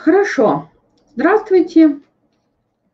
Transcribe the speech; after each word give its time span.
хорошо. 0.00 0.70
Здравствуйте. 1.14 2.00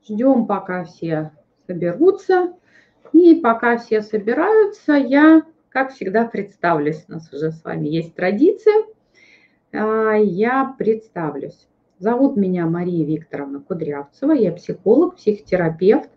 Ждем, 0.04 0.46
пока 0.46 0.84
все 0.84 1.33
соберутся. 1.67 2.54
И 3.13 3.36
пока 3.36 3.79
все 3.79 4.02
собираются, 4.02 4.92
я, 4.94 5.42
как 5.68 5.92
всегда, 5.92 6.24
представлюсь. 6.24 7.04
У 7.08 7.13
нас 7.13 7.33
уже 7.33 7.52
с 7.52 7.65
вами 7.65 7.88
есть 7.88 8.14
традиция. 8.14 8.84
А, 9.72 10.14
я 10.14 10.74
представлюсь. 10.77 11.68
Зовут 11.98 12.36
меня 12.36 12.66
Мария 12.66 13.07
Викторовна 13.07 13.61
Кудрявцева. 13.61 14.32
Я 14.32 14.52
психолог, 14.52 15.16
психотерапевт. 15.16 16.11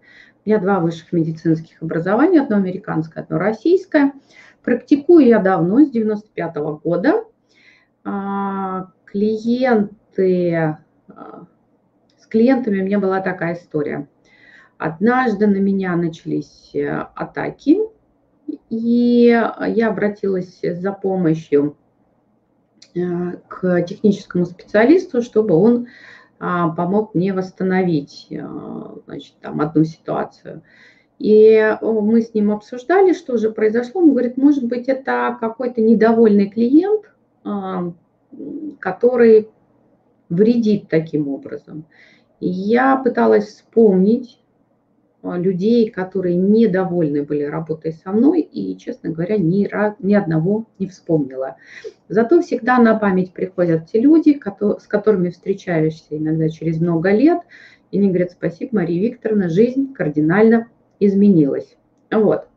У 0.45 0.49
меня 0.49 0.59
два 0.59 0.79
высших 0.79 1.13
медицинских 1.13 1.81
образования, 1.81 2.41
одно 2.41 2.57
американское, 2.57 3.23
одно 3.23 3.37
российское. 3.37 4.13
Практикую 4.63 5.25
я 5.25 5.39
давно, 5.39 5.85
с 5.85 5.91
95 5.91 6.57
-го 6.57 6.79
года. 6.81 7.23
А, 8.03 8.91
клиенты, 9.05 10.77
с 12.17 12.27
клиентами 12.27 12.81
у 12.81 12.85
меня 12.85 12.99
была 12.99 13.21
такая 13.21 13.55
история. 13.55 14.07
Однажды 14.77 15.45
на 15.47 15.57
меня 15.57 15.95
начались 15.95 16.71
э, 16.73 16.89
атаки, 17.13 17.79
и 18.69 19.25
я 19.27 19.89
обратилась 19.89 20.61
за 20.61 20.91
помощью 20.93 21.75
э, 22.95 23.01
к 23.47 23.81
техническому 23.83 24.45
специалисту, 24.45 25.21
чтобы 25.21 25.55
он 25.55 25.87
а, 26.39 26.69
помог 26.69 27.13
мне 27.13 27.33
восстановить 27.33 28.27
э, 28.29 28.41
значит, 29.05 29.33
там, 29.41 29.59
одну 29.59 29.83
ситуацию. 29.83 30.63
И 31.17 31.77
мы 31.81 32.21
с 32.21 32.33
ним 32.33 32.51
обсуждали, 32.51 33.11
что 33.11 33.35
же 33.35 33.51
произошло. 33.51 34.01
Он 34.01 34.11
говорит, 34.11 34.37
может 34.37 34.63
быть, 34.63 34.87
это 34.87 35.37
какой-то 35.37 35.81
недовольный 35.81 36.49
клиент, 36.49 37.11
а, 37.43 37.91
который 38.79 39.49
вредит 40.29 40.87
таким 40.89 41.27
образом. 41.27 41.85
И 42.39 42.47
я 42.47 42.95
пыталась 42.97 43.47
вспомнить 43.47 44.39
а, 45.21 45.37
людей, 45.37 45.89
которые 45.89 46.35
недовольны 46.35 47.23
были 47.23 47.43
работой 47.43 47.91
со 47.91 48.11
мной, 48.11 48.41
и, 48.41 48.77
честно 48.77 49.09
говоря, 49.09 49.37
ни, 49.37 49.69
ни 50.01 50.13
одного 50.13 50.67
не 50.79 50.87
вспомнила. 50.87 51.57
Зато 52.07 52.41
всегда 52.41 52.79
на 52.79 52.97
память 52.97 53.33
приходят 53.33 53.87
те 53.87 53.99
люди, 53.99 54.39
с 54.79 54.87
которыми 54.87 55.29
встречаешься 55.29 56.17
иногда 56.17 56.47
через 56.47 56.79
много 56.79 57.11
лет, 57.11 57.41
и 57.91 57.97
они 57.97 58.09
говорят, 58.09 58.31
спасибо, 58.31 58.77
Мария 58.77 59.01
Викторовна, 59.01 59.49
жизнь 59.49 59.93
кардинально 59.93 60.67
изменилась. 60.99 61.75
Вот. 62.11 62.47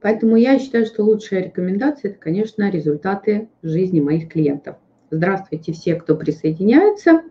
Поэтому 0.00 0.34
я 0.36 0.58
считаю, 0.58 0.86
что 0.86 1.04
лучшая 1.04 1.44
рекомендация– 1.44 2.10
это, 2.12 2.18
конечно, 2.18 2.68
результаты 2.68 3.48
жизни 3.62 4.00
моих 4.00 4.28
клиентов. 4.28 4.76
Здравствуйте 5.12 5.72
все, 5.72 5.96
кто 5.96 6.16
присоединяется. 6.16 7.22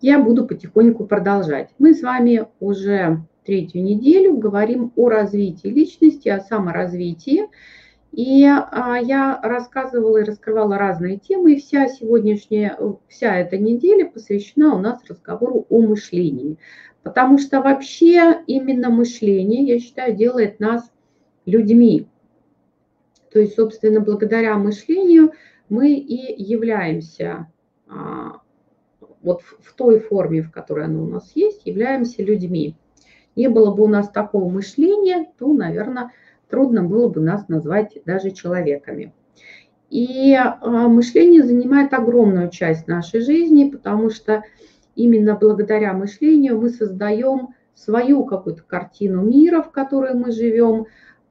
Я 0.00 0.20
буду 0.20 0.46
потихоньку 0.46 1.04
продолжать. 1.04 1.68
Мы 1.80 1.92
с 1.92 2.00
вами 2.00 2.46
уже 2.60 3.24
третью 3.44 3.82
неделю 3.82 4.36
говорим 4.36 4.92
о 4.94 5.08
развитии 5.08 5.66
личности, 5.66 6.28
о 6.28 6.38
саморазвитии. 6.38 7.48
И 8.12 8.44
а, 8.46 8.98
я 9.02 9.40
рассказывала 9.42 10.18
и 10.18 10.24
раскрывала 10.24 10.78
разные 10.78 11.18
темы, 11.18 11.54
и 11.54 11.58
вся 11.58 11.88
сегодняшняя, 11.88 12.78
вся 13.08 13.36
эта 13.36 13.58
неделя 13.58 14.08
посвящена 14.08 14.72
у 14.72 14.78
нас 14.78 15.04
разговору 15.08 15.66
о 15.68 15.80
мышлении. 15.80 16.56
Потому 17.02 17.38
что 17.38 17.60
вообще 17.60 18.42
именно 18.46 18.90
мышление, 18.90 19.64
я 19.64 19.80
считаю, 19.80 20.14
делает 20.14 20.60
нас 20.60 20.88
людьми. 21.46 22.06
То 23.32 23.40
есть, 23.40 23.56
собственно, 23.56 23.98
благодаря 23.98 24.54
мышлению 24.54 25.32
мы 25.74 25.94
и 25.94 26.42
являемся 26.42 27.50
а, 27.88 28.40
вот 29.22 29.42
в 29.42 29.74
той 29.74 29.98
форме, 29.98 30.42
в 30.42 30.52
которой 30.52 30.84
оно 30.84 31.02
у 31.02 31.08
нас 31.08 31.32
есть, 31.34 31.62
являемся 31.64 32.22
людьми. 32.22 32.76
Не 33.34 33.48
было 33.48 33.74
бы 33.74 33.82
у 33.82 33.88
нас 33.88 34.08
такого 34.08 34.48
мышления, 34.48 35.26
то, 35.36 35.52
наверное, 35.52 36.12
трудно 36.48 36.84
было 36.84 37.08
бы 37.08 37.20
нас 37.20 37.48
назвать 37.48 37.98
даже 38.06 38.30
человеками. 38.30 39.12
И 39.90 40.34
а, 40.34 40.88
мышление 40.88 41.42
занимает 41.42 41.92
огромную 41.92 42.50
часть 42.50 42.86
нашей 42.86 43.20
жизни, 43.20 43.68
потому 43.68 44.10
что 44.10 44.44
именно 44.94 45.34
благодаря 45.34 45.92
мышлению 45.92 46.60
мы 46.60 46.70
создаем 46.70 47.48
свою 47.74 48.24
какую-то 48.24 48.62
картину 48.62 49.22
мира, 49.22 49.60
в 49.60 49.72
которой 49.72 50.14
мы 50.14 50.30
живем, 50.30 50.86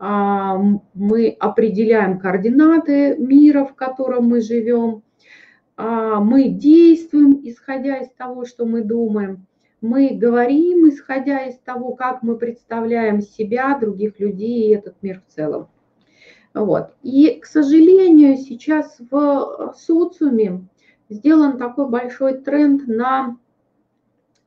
мы 0.05 1.29
определяем 1.39 2.19
координаты 2.19 3.15
мира, 3.17 3.63
в 3.63 3.73
котором 3.73 4.25
мы 4.25 4.41
живем, 4.41 5.01
а, 5.77 6.19
мы 6.19 6.49
действуем, 6.49 7.39
исходя 7.43 7.97
из 7.97 8.09
того, 8.09 8.45
что 8.45 8.65
мы 8.65 8.81
думаем, 8.81 9.47
мы 9.79 10.09
говорим, 10.09 10.89
исходя 10.89 11.45
из 11.45 11.57
того, 11.59 11.93
как 11.93 12.21
мы 12.21 12.37
представляем 12.37 13.21
себя, 13.21 13.77
других 13.79 14.19
людей 14.19 14.67
и 14.67 14.75
этот 14.75 14.95
мир 15.01 15.21
в 15.25 15.33
целом. 15.33 15.69
Вот. 16.53 16.93
И, 17.01 17.39
к 17.41 17.45
сожалению, 17.45 18.37
сейчас 18.37 18.97
в 19.09 19.73
социуме 19.77 20.67
сделан 21.09 21.57
такой 21.57 21.89
большой 21.89 22.39
тренд 22.39 22.87
на 22.87 23.37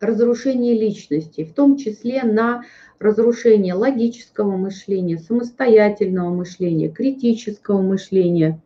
разрушение 0.01 0.75
личности, 0.75 1.45
в 1.45 1.55
том 1.55 1.77
числе 1.77 2.23
на 2.23 2.62
разрушение 2.99 3.75
логического 3.75 4.57
мышления, 4.57 5.19
самостоятельного 5.19 6.31
мышления, 6.31 6.89
критического 6.89 7.83
мышления. 7.83 8.61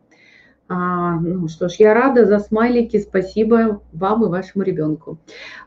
А, 0.67 1.19
ну 1.19 1.47
что 1.49 1.67
ж, 1.67 1.73
я 1.79 1.93
рада 1.93 2.25
за 2.25 2.39
смайлики, 2.39 2.97
спасибо 2.99 3.81
вам 3.91 4.25
и 4.25 4.29
вашему 4.29 4.63
ребенку. 4.63 5.19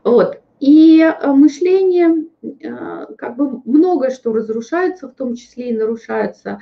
Вот. 0.03 0.41
И 0.59 0.99
э, 1.01 1.27
мышление, 1.31 2.25
э, 2.41 3.13
как 3.17 3.35
бы 3.35 3.61
много 3.65 4.09
что 4.09 4.33
разрушается, 4.33 5.07
в 5.07 5.13
том 5.13 5.35
числе 5.35 5.69
и 5.69 5.77
нарушается 5.77 6.59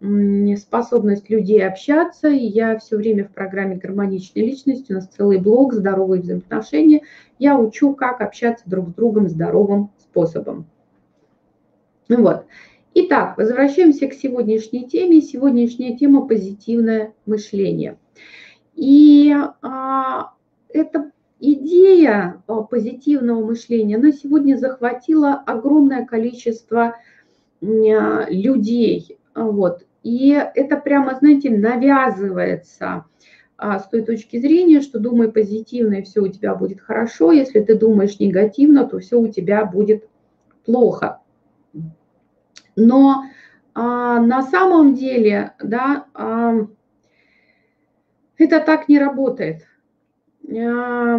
способность 0.00 1.30
людей 1.30 1.66
общаться. 1.66 2.28
Я 2.28 2.78
все 2.78 2.96
время 2.96 3.24
в 3.24 3.32
программе 3.32 3.76
«Гармоничная 3.76 4.44
личность», 4.44 4.90
у 4.90 4.94
нас 4.94 5.06
целый 5.08 5.38
блок 5.38 5.72
«Здоровые 5.72 6.20
взаимоотношения». 6.20 7.02
Я 7.38 7.58
учу, 7.58 7.94
как 7.94 8.20
общаться 8.20 8.64
друг 8.68 8.90
с 8.90 8.94
другом 8.94 9.28
здоровым 9.28 9.90
способом. 9.98 10.66
Вот. 12.08 12.44
Итак, 12.94 13.36
возвращаемся 13.36 14.06
к 14.08 14.14
сегодняшней 14.14 14.86
теме. 14.86 15.20
Сегодняшняя 15.20 15.96
тема– 15.96 16.26
позитивное 16.28 17.12
мышление. 17.26 17.98
И 18.74 19.34
а, 19.62 20.32
эта 20.68 21.10
идея 21.40 22.42
а, 22.46 22.62
позитивного 22.62 23.44
мышления, 23.44 23.96
она 23.96 24.12
сегодня 24.12 24.56
захватила 24.56 25.34
огромное 25.34 26.06
количество 26.06 26.96
а, 27.62 28.26
людей. 28.30 29.18
Вот. 29.34 29.85
И 30.06 30.30
это 30.30 30.76
прямо, 30.76 31.16
знаете, 31.16 31.50
навязывается 31.50 33.06
а, 33.56 33.80
с 33.80 33.88
той 33.88 34.02
точки 34.02 34.38
зрения, 34.38 34.80
что 34.80 35.00
думай 35.00 35.32
позитивно, 35.32 35.94
и 35.94 36.02
все 36.02 36.20
у 36.20 36.28
тебя 36.28 36.54
будет 36.54 36.80
хорошо. 36.80 37.32
Если 37.32 37.58
ты 37.58 37.74
думаешь 37.76 38.20
негативно, 38.20 38.86
то 38.86 39.00
все 39.00 39.18
у 39.18 39.26
тебя 39.26 39.64
будет 39.64 40.08
плохо. 40.64 41.22
Но 42.76 43.24
а, 43.74 44.20
на 44.20 44.42
самом 44.42 44.94
деле, 44.94 45.54
да, 45.60 46.06
а, 46.14 46.54
это 48.38 48.60
так 48.60 48.88
не 48.88 49.00
работает. 49.00 49.66
А, 50.48 51.18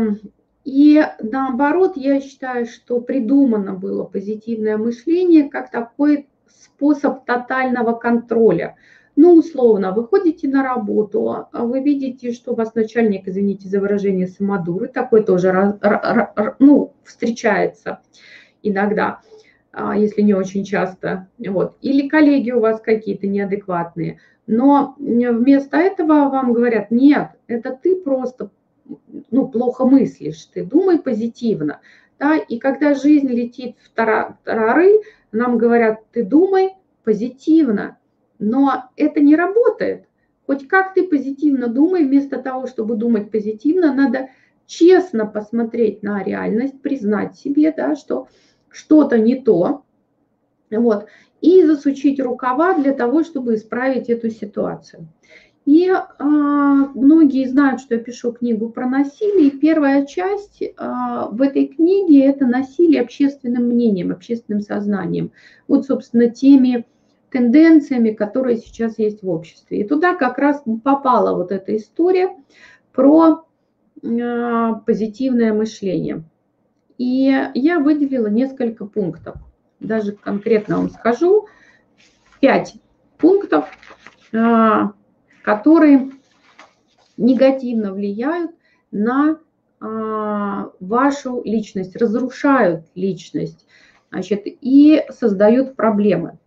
и 0.63 1.05
наоборот, 1.21 1.97
я 1.97 2.21
считаю, 2.21 2.67
что 2.67 3.01
придумано 3.01 3.73
было 3.73 4.05
позитивное 4.05 4.77
мышление 4.77 5.49
как 5.49 5.71
такой 5.71 6.29
способ 6.49 7.25
тотального 7.25 7.93
контроля. 7.93 8.75
Ну, 9.15 9.33
условно, 9.33 9.93
вы 9.93 10.07
ходите 10.07 10.47
на 10.47 10.63
работу, 10.63 11.47
а 11.51 11.63
вы 11.65 11.81
видите, 11.81 12.31
что 12.31 12.51
у 12.51 12.55
вас 12.55 12.75
начальник, 12.75 13.27
извините 13.27 13.67
за 13.67 13.79
выражение, 13.79 14.27
самодур, 14.27 14.83
и 14.83 14.87
такой 14.87 15.23
тоже 15.23 15.79
ну, 16.59 16.93
встречается 17.03 18.01
иногда. 18.61 19.21
А, 19.79 19.95
если 19.95 20.23
не 20.23 20.33
очень 20.33 20.63
часто. 20.63 21.27
Вот. 21.37 21.77
Или 21.81 22.07
коллеги 22.07 22.51
у 22.51 22.59
вас 22.59 22.81
какие-то 22.81 23.27
неадекватные. 23.27 24.19
Но 24.47 24.95
вместо 24.97 25.77
этого 25.77 26.29
вам 26.29 26.53
говорят, 26.53 26.89
нет, 26.89 27.31
это 27.47 27.77
ты 27.79 27.95
просто 27.95 28.49
ну, 29.29 29.47
плохо 29.47 29.85
мыслишь, 29.85 30.45
ты 30.45 30.63
думай 30.65 30.97
позитивно. 30.99 31.81
Да? 32.19 32.37
И 32.37 32.59
когда 32.59 32.93
жизнь 32.93 33.29
летит 33.29 33.75
в 33.83 33.89
тарары, 33.89 35.01
нам 35.31 35.57
говорят, 35.57 35.99
ты 36.11 36.23
думай 36.23 36.73
позитивно. 37.03 37.97
Но 38.39 38.89
это 38.95 39.19
не 39.19 39.35
работает. 39.35 40.05
Хоть 40.45 40.67
как 40.67 40.93
ты 40.93 41.03
позитивно 41.03 41.67
думай, 41.67 42.05
вместо 42.05 42.37
того, 42.37 42.67
чтобы 42.67 42.95
думать 42.95 43.31
позитивно, 43.31 43.93
надо 43.93 44.29
честно 44.65 45.25
посмотреть 45.25 46.03
на 46.03 46.23
реальность, 46.23 46.81
признать 46.81 47.37
себе, 47.37 47.73
да, 47.75 47.95
что 47.95 48.27
что-то 48.69 49.17
не 49.17 49.35
то, 49.35 49.83
вот, 50.69 51.07
и 51.41 51.63
засучить 51.63 52.19
рукава 52.19 52.75
для 52.75 52.93
того, 52.93 53.23
чтобы 53.23 53.55
исправить 53.55 54.09
эту 54.09 54.29
ситуацию. 54.29 55.07
И 55.67 55.89
а, 55.89 56.23
многие 56.23 57.45
знают, 57.45 57.81
что 57.81 57.95
я 57.95 58.01
пишу 58.01 58.31
книгу 58.31 58.69
про 58.69 58.87
насилие. 58.87 59.47
И 59.47 59.59
первая 59.59 60.05
часть 60.05 60.63
а, 60.77 61.27
в 61.27 61.41
этой 61.41 61.67
книге– 61.67 62.23
это 62.25 62.45
насилие 62.45 63.01
общественным 63.01 63.65
мнением, 63.65 64.13
общественным 64.13 64.61
сознанием. 64.61 65.31
Вот, 65.67 65.85
собственно, 65.85 66.29
теми 66.29 66.85
тенденциями, 67.31 68.11
которые 68.11 68.59
сейчас 68.59 68.97
есть 68.97 69.23
в 69.23 69.29
обществе. 69.29 69.81
И 69.81 69.83
туда 69.83 70.15
как 70.15 70.37
раз 70.37 70.63
попала 70.85 71.35
вот 71.35 71.51
эта 71.51 71.75
история 71.75 72.29
про 72.93 73.43
а, 74.05 74.73
позитивное 74.85 75.51
мышление. 75.51 76.23
И 76.97 77.37
я 77.55 77.79
выделила 77.79 78.27
несколько 78.27 78.85
пунктов. 78.85 79.35
Даже 79.81 80.13
конкретно 80.13 80.77
вам 80.77 80.89
скажу. 80.91 81.47
Пять 82.39 82.75
пунктов, 83.17 83.65
а, 84.33 84.93
которые 85.47 86.09
негативно 87.15 87.93
влияют 87.93 88.51
на 88.91 89.39
а, 89.79 90.71
вашу 90.81 91.41
личность, 91.45 91.95
разрушают 91.95 92.83
личность 92.95 93.65
значит, 94.11 94.41
и 94.43 95.05
создают 95.09 95.77
проблемы. 95.77 96.37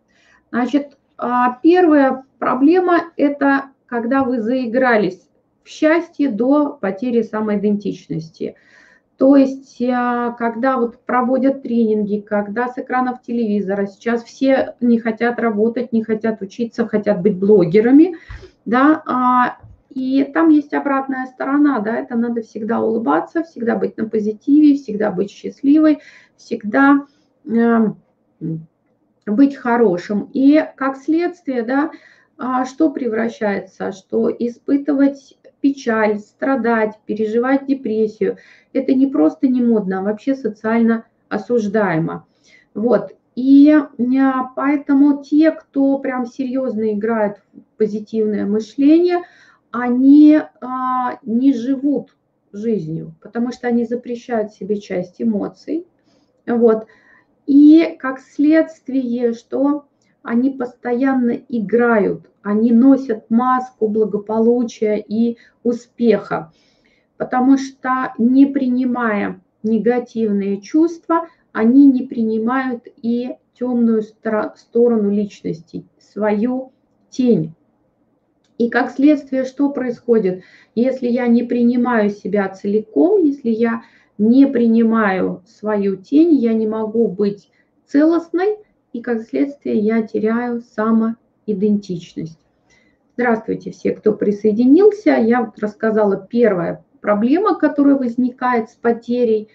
Значит, 0.52 0.99
а, 1.17 1.58
первая 1.62 2.25
проблема– 2.38 3.05
это 3.17 3.70
когда 3.87 4.23
вы 4.23 4.43
заигрались 4.43 5.26
в 5.64 5.70
счастье 5.70 6.29
до 6.29 6.69
потери 6.69 7.23
самоидентичности. 7.23 8.55
То 9.17 9.35
есть, 9.35 9.81
а, 9.81 10.32
когда 10.32 10.76
вот 10.76 10.99
проводят 11.06 11.62
тренинги, 11.62 12.20
когда 12.20 12.69
с 12.69 12.76
экранов 12.76 13.23
телевизора, 13.23 13.87
сейчас 13.87 14.23
все 14.25 14.75
не 14.82 14.99
хотят 14.99 15.38
работать, 15.38 15.91
не 15.91 16.05
хотят 16.05 16.43
учиться, 16.43 16.87
хотят 16.87 17.23
быть 17.23 17.38
блогерами, 17.38 18.17
да, 18.65 19.57
и 19.91 20.23
там 20.25 20.51
есть 20.51 20.73
обратная 20.73 21.27
сторона, 21.27 21.81
да, 21.81 21.97
это 21.97 22.15
надо 22.15 22.43
всегда 22.43 22.81
улыбаться, 22.81 23.43
всегда 23.43 23.75
быть 23.75 23.97
на 23.97 24.09
позитиве, 24.09 24.77
всегда 24.77 25.11
быть 25.11 25.31
счастливой, 25.31 25.99
всегда 26.37 27.07
э, 27.45 27.79
быть 29.27 29.57
хорошим. 29.57 30.31
И 30.33 30.65
как 30.77 30.97
следствие, 30.97 31.62
да, 31.62 31.91
а, 32.39 32.65
что 32.65 32.91
превращается, 32.91 33.93
что 33.93 34.31
испытывать 34.31 35.37
печаль, 35.61 36.21
страдать, 36.21 36.99
переживать 37.05 37.67
депрессию, 37.67 38.39
это 38.73 38.95
не 38.95 39.09
просто 39.09 39.49
не 39.49 39.61
модно, 39.62 39.99
а 39.99 40.03
вообще 40.03 40.35
социально 40.35 41.05
осуждаемо. 41.29 42.27
Вот. 42.75 43.15
И 43.40 43.70
а, 43.72 44.52
поэтому 44.54 45.22
те, 45.22 45.50
кто 45.50 45.98
прям 45.98 46.26
серьезно 46.26 46.92
играет 46.92 47.38
в 47.52 47.78
позитивное 47.78 48.46
мышление– 48.46 49.22
они 49.70 50.40
а, 50.60 51.19
не 51.22 51.52
живут 51.54 52.16
жизнью, 52.52 53.14
потому 53.22 53.52
что 53.52 53.69
они 53.69 53.84
запрещают 53.84 54.52
себе 54.52 54.81
часть 54.81 55.22
эмоций. 55.22 55.87
Вот. 56.46 56.87
И 57.46 57.96
как 57.98 58.20
следствие, 58.20 59.32
что 59.34 59.87
они 60.22 60.50
постоянно 60.50 61.31
играют, 61.48 62.28
они 62.42 62.72
носят 62.72 63.31
маску 63.31 63.88
благополучия 63.88 64.96
и 64.96 65.38
успеха, 65.62 66.52
потому 67.16 67.56
что 67.56 68.12
не 68.19 68.46
принимая 68.46 69.40
негативные 69.62 70.60
чувства, 70.60 71.28
они 71.52 71.87
не 71.87 72.06
принимают 72.06 72.87
и 73.02 73.37
темную 73.58 74.02
сторону 74.02 75.11
личности, 75.11 75.85
свою 75.99 76.73
тень. 77.11 77.55
И 78.58 78.69
как 78.69 78.91
следствие, 78.91 79.44
что 79.44 79.70
происходит? 79.70 80.43
Если 80.75 81.08
я 81.08 81.26
не 81.26 81.43
принимаю 81.43 82.11
себя 82.11 82.49
целиком, 82.49 83.23
если 83.23 83.50
я 83.50 83.82
не 84.19 84.47
принимаю 84.47 85.43
свою 85.47 85.97
тень, 85.97 86.35
я 86.35 86.52
не 86.52 86.67
могу 86.67 87.08
быть 87.08 87.50
целостной, 87.87 88.58
и 88.93 89.00
как 89.00 89.23
следствие 89.23 89.79
я 89.79 90.02
теряю 90.02 90.61
самоидентичность. 90.61 92.38
Здравствуйте 93.17 93.70
все, 93.70 93.93
кто 93.93 94.12
присоединился. 94.12 95.11
Я 95.12 95.52
рассказала 95.58 96.17
первая 96.17 96.85
проблема, 97.00 97.58
которая 97.58 97.97
возникает 97.97 98.70
с 98.70 98.75
потерей, 98.75 99.49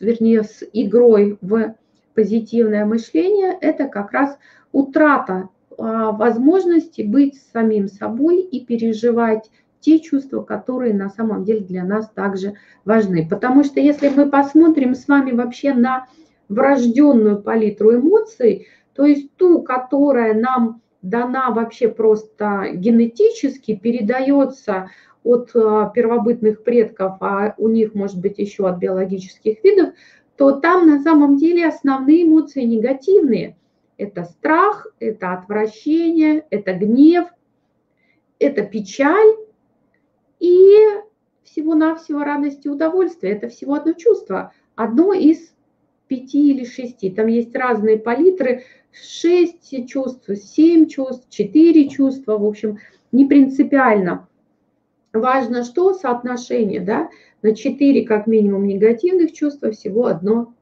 вернее, 0.00 0.44
с 0.44 0.62
игрой 0.72 1.38
в 1.40 1.74
позитивное 2.14 2.84
мышление, 2.84 3.56
это 3.60 3.86
как 3.86 4.12
раз 4.12 4.38
утрата 4.72 5.48
а, 5.78 6.12
возможности 6.12 7.02
быть 7.02 7.40
самим 7.52 7.88
собой 7.88 8.40
и 8.40 8.64
переживать 8.64 9.50
те 9.80 9.98
чувства, 9.98 10.42
которые 10.42 10.92
на 10.92 11.08
самом 11.08 11.44
деле 11.44 11.60
для 11.60 11.84
нас 11.84 12.10
также 12.10 12.54
важны. 12.84 13.26
Потому 13.28 13.64
что 13.64 13.80
если 13.80 14.08
мы 14.08 14.28
посмотрим 14.28 14.94
с 14.94 15.08
вами 15.08 15.32
вообще 15.32 15.72
на 15.72 16.06
врожденную 16.48 17.40
палитру 17.40 17.96
эмоций, 17.96 18.66
то 18.94 19.04
есть 19.04 19.34
ту, 19.36 19.62
которая 19.62 20.34
нам 20.34 20.82
дана 21.00 21.50
вообще 21.50 21.88
просто 21.88 22.72
генетически, 22.74 23.74
передается 23.74 24.90
от 25.24 25.50
а, 25.54 25.90
первобытных 25.94 26.62
предков, 26.62 27.14
а 27.20 27.54
у 27.58 27.68
них 27.68 27.94
может 27.94 28.20
быть 28.20 28.38
еще 28.38 28.68
от 28.68 28.78
биологических 28.78 29.62
видов, 29.62 29.90
то 30.36 30.52
там 30.52 30.88
на 30.88 31.02
самом 31.02 31.36
деле 31.36 31.66
основные 31.66 32.24
эмоции 32.24 32.62
негативные– 32.62 33.56
это 34.00 34.24
страх, 34.24 34.86
это 34.98 35.34
отвращение, 35.34 36.46
это 36.48 36.72
гнев, 36.72 37.28
это 38.38 38.62
печаль 38.62 39.36
и 40.38 40.74
всего-навсего 41.44 42.24
радость 42.24 42.64
и 42.64 42.70
удовольствие. 42.70 43.34
Это 43.34 43.48
всего 43.48 43.74
одно 43.74 43.92
чувство, 43.92 44.54
одно 44.74 45.12
из 45.12 45.52
пяти 46.08 46.50
или 46.50 46.64
шести. 46.64 47.10
Там 47.10 47.26
есть 47.26 47.54
разные 47.54 47.98
палитры, 47.98 48.64
шесть 48.90 49.86
чувств, 49.86 50.30
семь 50.34 50.88
чувств, 50.88 51.26
четыре 51.28 51.90
чувства, 51.90 52.38
в 52.38 52.46
общем, 52.46 52.78
не 53.12 53.26
принципиально. 53.26 54.28
Важно, 55.12 55.64
что 55.64 55.92
соотношение, 55.92 56.80
да, 56.80 57.08
на 57.42 57.54
четыре 57.54 58.06
как 58.06 58.26
минимум 58.26 58.66
негативных 58.66 59.32
чувства, 59.32 59.72
всего 59.72 60.06
одно 60.06 60.54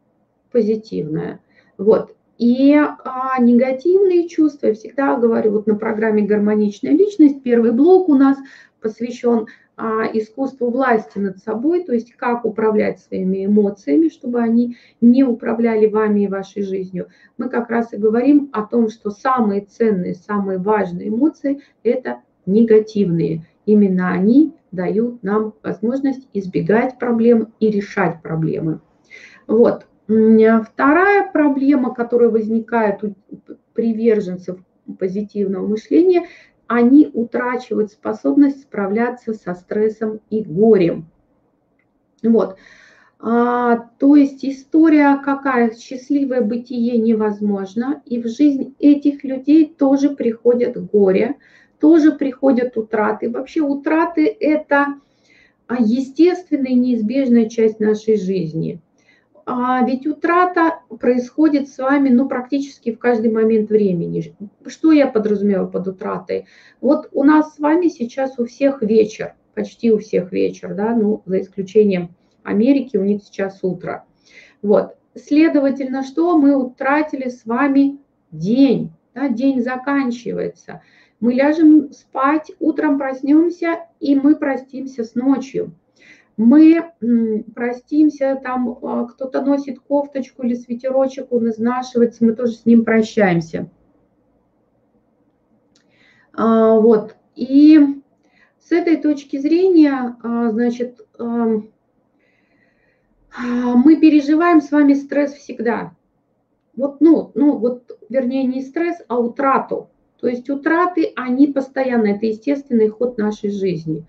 позитивное. 0.50 1.40
Вот, 1.76 2.16
и 2.38 2.74
а, 2.74 3.40
негативные 3.40 4.28
чувства, 4.28 4.68
я 4.68 4.74
всегда 4.74 5.16
говорю, 5.16 5.52
вот 5.52 5.66
на 5.66 5.74
программе 5.74 6.22
«Гармоничная 6.22 6.92
личность» 6.92 7.42
первый 7.42 7.72
блок 7.72 8.08
у 8.08 8.14
нас 8.14 8.38
посвящен 8.80 9.46
а, 9.76 10.04
искусству 10.12 10.70
власти 10.70 11.18
над 11.18 11.38
собой, 11.38 11.84
то 11.84 11.92
есть 11.92 12.12
как 12.14 12.44
управлять 12.44 13.00
своими 13.00 13.44
эмоциями, 13.44 14.08
чтобы 14.08 14.40
они 14.40 14.76
не 15.00 15.24
управляли 15.24 15.86
вами 15.86 16.20
и 16.20 16.28
вашей 16.28 16.62
жизнью. 16.62 17.08
Мы 17.38 17.48
как 17.48 17.70
раз 17.70 17.92
и 17.92 17.96
говорим 17.96 18.50
о 18.52 18.62
том, 18.62 18.88
что 18.88 19.10
самые 19.10 19.62
ценные, 19.62 20.14
самые 20.14 20.58
важные 20.58 21.08
эмоции– 21.08 21.60
это 21.82 22.22
негативные. 22.46 23.46
Именно 23.68 24.12
они 24.12 24.54
дают 24.72 25.22
нам 25.22 25.52
возможность 25.62 26.26
избегать 26.32 26.98
проблем 26.98 27.52
и 27.60 27.70
решать 27.70 28.22
проблемы. 28.22 28.80
Вот, 29.46 29.86
Вторая 30.06 31.30
проблема, 31.30 31.92
которая 31.94 32.30
возникает 32.30 33.04
у 33.04 33.14
приверженцев 33.74 34.58
позитивного 34.98 35.66
мышления, 35.66 36.28
они 36.66 37.10
утрачивают 37.12 37.92
способность 37.92 38.62
справляться 38.62 39.34
со 39.34 39.52
стрессом 39.52 40.20
и 40.30 40.42
горем. 40.42 41.10
Вот. 42.22 42.56
А, 43.20 43.90
то 43.98 44.16
есть 44.16 44.46
история 44.46 45.20
какая? 45.22 45.74
Счастливое 45.74 46.40
бытие 46.40 46.96
невозможно. 46.96 48.00
И 48.06 48.18
в 48.18 48.28
жизнь 48.28 48.74
этих 48.78 49.24
людей 49.24 49.66
тоже 49.78 50.08
приходят 50.08 50.82
горе, 50.90 51.36
тоже 51.80 52.12
приходят 52.12 52.76
утраты. 52.76 53.30
Вообще 53.30 53.60
утраты– 53.60 54.26
это 54.40 54.94
естественная 55.78 56.72
и 56.72 56.74
неизбежная 56.74 57.48
часть 57.48 57.80
нашей 57.80 58.16
жизни– 58.16 58.80
а 59.50 59.82
ведь 59.82 60.06
утрата 60.06 60.80
происходит 61.00 61.70
с 61.70 61.78
вами 61.78 62.10
ну, 62.10 62.28
практически 62.28 62.92
в 62.92 62.98
каждый 62.98 63.32
момент 63.32 63.70
времени. 63.70 64.34
Что 64.66 64.92
я 64.92 65.06
подразумеваю 65.06 65.70
под 65.70 65.88
утратой? 65.88 66.44
Вот 66.82 67.08
у 67.12 67.24
нас 67.24 67.54
с 67.54 67.58
вами 67.58 67.88
сейчас 67.88 68.38
у 68.38 68.44
всех 68.44 68.82
вечер, 68.82 69.36
почти 69.54 69.90
у 69.90 70.00
всех 70.00 70.32
вечер, 70.32 70.74
да, 70.74 70.94
ну, 70.94 71.22
за 71.24 71.40
исключением 71.40 72.14
Америки, 72.42 72.98
у 72.98 73.04
них 73.04 73.22
сейчас 73.22 73.60
утро. 73.62 74.04
Вот, 74.60 74.98
следовательно, 75.14 76.02
что 76.02 76.36
мы 76.36 76.54
утратили 76.54 77.30
с 77.30 77.46
вами 77.46 77.96
день, 78.30 78.92
да, 79.14 79.30
день 79.30 79.62
заканчивается. 79.62 80.82
Мы 81.20 81.34
ляжем 81.34 81.92
спать, 81.92 82.52
утром 82.60 82.98
проснемся, 82.98 83.86
и 84.00 84.14
мы 84.14 84.36
простимся 84.36 85.04
с 85.04 85.14
ночью 85.14 85.74
мы 86.38 86.92
простимся, 87.54 88.40
там 88.42 88.78
а, 88.82 89.06
кто-то 89.06 89.42
носит 89.42 89.80
кофточку 89.80 90.44
или 90.44 90.54
свитерочек, 90.54 91.32
он 91.32 91.50
изнашивается, 91.50 92.24
мы 92.24 92.32
тоже 92.32 92.52
с 92.52 92.64
ним 92.64 92.84
прощаемся. 92.84 93.68
А, 96.32 96.78
вот, 96.78 97.16
и, 97.34 98.00
с 98.60 98.70
этой 98.70 98.96
точки 98.98 99.36
зрения, 99.36 100.16
а, 100.22 100.52
значит, 100.52 101.04
мы 103.36 103.96
переживаем 103.96 104.60
с 104.60 104.70
вами 104.70 104.94
стресс 104.94 105.32
всегда. 105.32 105.92
Вот, 106.76 107.00
ну, 107.00 107.32
ну, 107.34 107.56
вот, 107.56 107.98
вернее, 108.08 108.44
не 108.44 108.62
стресс, 108.62 109.02
а 109.08 109.18
утрату. 109.18 109.90
То 110.20 110.28
есть 110.28 110.50
утраты, 110.50 111.12
они 111.16 111.46
постоянно, 111.48 112.08
это 112.08 112.26
естественный 112.26 112.88
ход 112.88 113.18
нашей 113.18 113.50
жизни. 113.50 114.04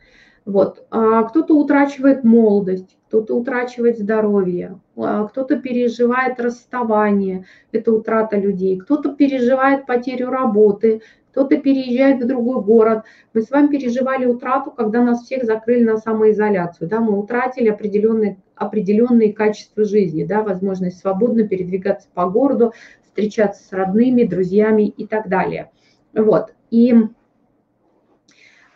Вот. 0.46 0.86
А 0.90 1.24
кто-то 1.24 1.56
утрачивает 1.56 2.24
молодость, 2.24 2.98
кто-то 3.08 3.36
утрачивает 3.36 4.00
здоровье, 4.00 4.80
а 4.96 5.26
кто-то 5.28 5.58
переживает 5.58 6.40
расставание, 6.40 7.46
это 7.72 7.92
утрата 7.92 8.38
людей, 8.38 8.78
кто-то 8.78 9.14
переживает 9.14 9.86
потерю 9.86 10.30
работы, 10.30 11.02
кто-то 11.32 11.58
переезжает 11.58 12.24
в 12.24 12.28
другой 12.28 12.62
город. 12.64 13.04
Мы 13.34 13.44
с 13.44 13.52
вами 13.52 13.68
переживали 13.68 14.26
утрату, 14.26 14.72
когда 14.72 15.04
нас 15.04 15.24
всех 15.24 15.44
закрыли 15.44 15.84
на 15.84 15.98
самоизоляцию. 15.98 16.90
Да? 16.90 17.00
Мы 17.00 17.18
утратили 17.18 17.70
определенные, 17.70 18.38
определенные 18.56 19.34
качества 19.34 19.84
жизни, 19.84 20.24
да? 20.24 20.42
возможность 20.42 21.00
свободно 21.00 21.48
передвигаться 21.48 22.08
по 22.14 22.28
городу, 22.28 22.74
встречаться 23.04 23.64
с 23.64 23.72
родными, 23.72 24.24
друзьями 24.24 24.88
и 24.88 25.06
так 25.06 25.30
далее. 25.30 25.70
Вот. 26.14 26.54
И 26.72 26.94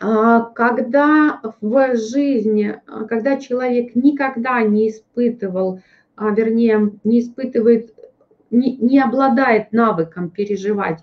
а, 0.00 0.40
когда 0.40 1.40
в 1.60 1.96
жизни, 1.96 2.78
а, 2.86 3.04
когда 3.04 3.38
человек 3.38 3.94
никогда 3.94 4.62
не 4.62 4.90
испытывал, 4.90 5.80
а, 6.16 6.30
вернее, 6.30 6.92
не 7.04 7.20
испытывает, 7.20 7.94
не, 8.50 8.76
не 8.76 9.00
обладает 9.00 9.72
навыком 9.72 10.30
переживать 10.30 11.00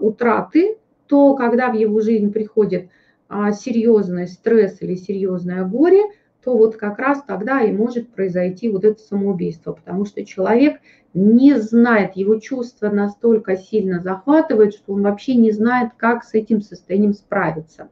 утраты, 0.00 0.78
то 1.08 1.34
когда 1.34 1.70
в 1.70 1.74
его 1.74 2.00
жизнь 2.00 2.32
приходит 2.32 2.88
серьезный 3.28 4.26
стресс 4.26 4.78
или 4.80 4.94
серьезное 4.94 5.64
горе, 5.64 6.04
то 6.42 6.56
вот 6.56 6.76
как 6.76 6.98
раз 6.98 7.22
тогда 7.26 7.60
и 7.60 7.70
может 7.70 8.08
произойти 8.08 8.70
вот 8.70 8.84
это 8.86 8.98
самоубийство, 8.98 9.72
потому 9.72 10.06
что 10.06 10.24
человек 10.24 10.80
не 11.14 11.58
знает, 11.58 12.16
его 12.16 12.38
чувства 12.38 12.90
настолько 12.90 13.56
сильно 13.56 14.00
захватывают, 14.00 14.74
что 14.74 14.92
он 14.92 15.02
вообще 15.02 15.34
не 15.34 15.50
знает, 15.52 15.92
как 15.96 16.24
с 16.24 16.34
этим 16.34 16.60
состоянием 16.60 17.14
справиться. 17.14 17.88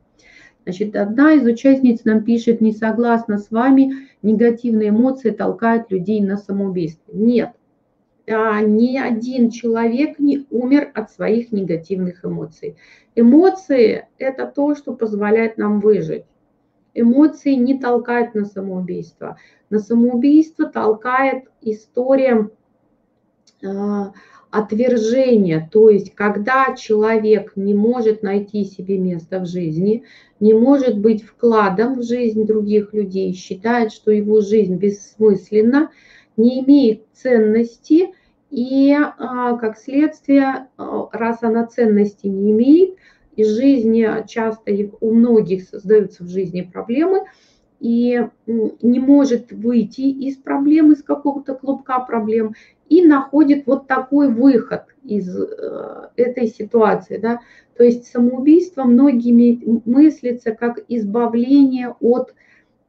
Значит, 0.64 0.96
одна 0.96 1.34
из 1.34 1.46
участниц 1.46 2.04
нам 2.04 2.24
пишет, 2.24 2.60
не 2.60 2.72
согласна 2.72 3.38
с 3.38 3.50
вами, 3.50 4.08
негативные 4.22 4.88
эмоции 4.88 5.30
толкают 5.30 5.90
людей 5.90 6.20
на 6.20 6.36
самоубийство. 6.36 7.12
Нет, 7.12 7.52
а, 8.28 8.60
ни 8.62 8.98
один 8.98 9.50
человек 9.50 10.18
не 10.18 10.46
умер 10.50 10.90
от 10.94 11.10
своих 11.12 11.52
негативных 11.52 12.24
эмоций. 12.24 12.76
Эмоции– 13.14 14.08
это 14.18 14.46
то, 14.46 14.74
что 14.74 14.92
позволяет 14.92 15.56
нам 15.56 15.80
выжить. 15.80 16.24
Эмоции 16.94 17.54
не 17.54 17.78
толкают 17.78 18.34
на 18.34 18.44
самоубийство. 18.44 19.36
На 19.70 19.78
самоубийство 19.78 20.66
толкает 20.66 21.44
история 21.60 22.50
отвержение, 24.50 25.68
то 25.70 25.90
есть 25.90 26.14
когда 26.14 26.74
человек 26.74 27.52
не 27.56 27.74
может 27.74 28.22
найти 28.22 28.64
себе 28.64 28.98
место 28.98 29.40
в 29.40 29.46
жизни, 29.46 30.04
не 30.40 30.54
может 30.54 30.98
быть 30.98 31.22
вкладом 31.22 31.98
в 31.98 32.02
жизнь 32.02 32.46
других 32.46 32.94
людей, 32.94 33.34
считает, 33.34 33.92
что 33.92 34.10
его 34.10 34.40
жизнь 34.40 34.76
бессмысленна, 34.76 35.90
не 36.36 36.60
имеет 36.60 37.04
ценности, 37.12 38.10
и 38.50 38.94
а, 38.94 39.56
как 39.56 39.78
следствие, 39.78 40.68
а, 40.76 41.08
раз 41.12 41.42
она 41.42 41.66
ценности 41.66 42.26
не 42.26 42.52
имеет, 42.52 42.96
из 43.34 43.48
жизни 43.48 44.08
часто 44.26 44.72
у 45.00 45.12
многих 45.12 45.68
создаются 45.68 46.24
в 46.24 46.28
жизни 46.28 46.62
проблемы, 46.62 47.24
и 47.78 48.26
не 48.46 49.00
может 49.00 49.52
выйти 49.52 50.00
из 50.00 50.36
проблемы, 50.36 50.94
из 50.94 51.02
какого-то 51.02 51.54
клубка 51.54 52.00
проблем, 52.00 52.54
и 52.88 53.02
находит 53.04 53.66
вот 53.66 53.86
такой 53.86 54.32
выход 54.32 54.84
из 55.04 55.36
э, 55.36 56.08
этой 56.16 56.48
ситуации. 56.48 57.18
Да? 57.18 57.40
То 57.76 57.84
есть 57.84 58.06
самоубийство 58.06 58.84
многими 58.84 59.80
мыслится 59.84 60.52
как 60.52 60.84
избавление 60.88 61.94
от, 62.00 62.34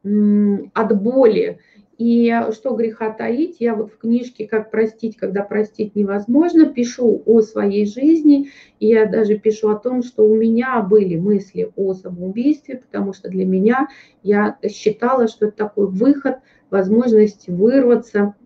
от 0.04 1.02
боли. 1.02 1.58
И 1.98 2.32
что 2.52 2.76
греха 2.76 3.10
таить, 3.10 3.56
я 3.58 3.74
вот 3.74 3.92
в 3.92 3.98
книжке 3.98 4.46
«Как 4.46 4.70
простить, 4.70 5.16
когда 5.16 5.42
простить 5.42 5.96
невозможно» 5.96 6.66
пишу 6.66 7.22
о 7.26 7.40
своей 7.40 7.86
жизни, 7.86 8.50
и 8.78 8.86
я 8.86 9.06
даже 9.06 9.36
пишу 9.36 9.70
о 9.70 9.74
том, 9.74 10.04
что 10.04 10.22
у 10.22 10.36
меня 10.36 10.80
были 10.80 11.16
мысли 11.16 11.72
о 11.74 11.94
самоубийстве, 11.94 12.76
потому 12.76 13.12
что 13.12 13.28
для 13.28 13.44
меня 13.44 13.88
я 14.22 14.58
считала, 14.70 15.26
что 15.26 15.46
это 15.46 15.56
такой 15.56 15.88
выход, 15.88 16.36
возможность 16.70 17.48
вырваться 17.48 18.36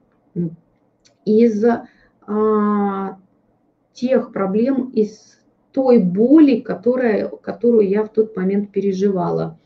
из 1.24 1.64
а, 2.26 3.18
тех 3.92 4.32
проблем, 4.32 4.90
из 4.90 5.38
той 5.72 5.98
боли, 5.98 6.60
которая, 6.60 7.28
которую 7.28 7.88
я 7.88 8.04
в 8.04 8.10
тот 8.10 8.36
момент 8.36 8.70
переживала. 8.70 9.58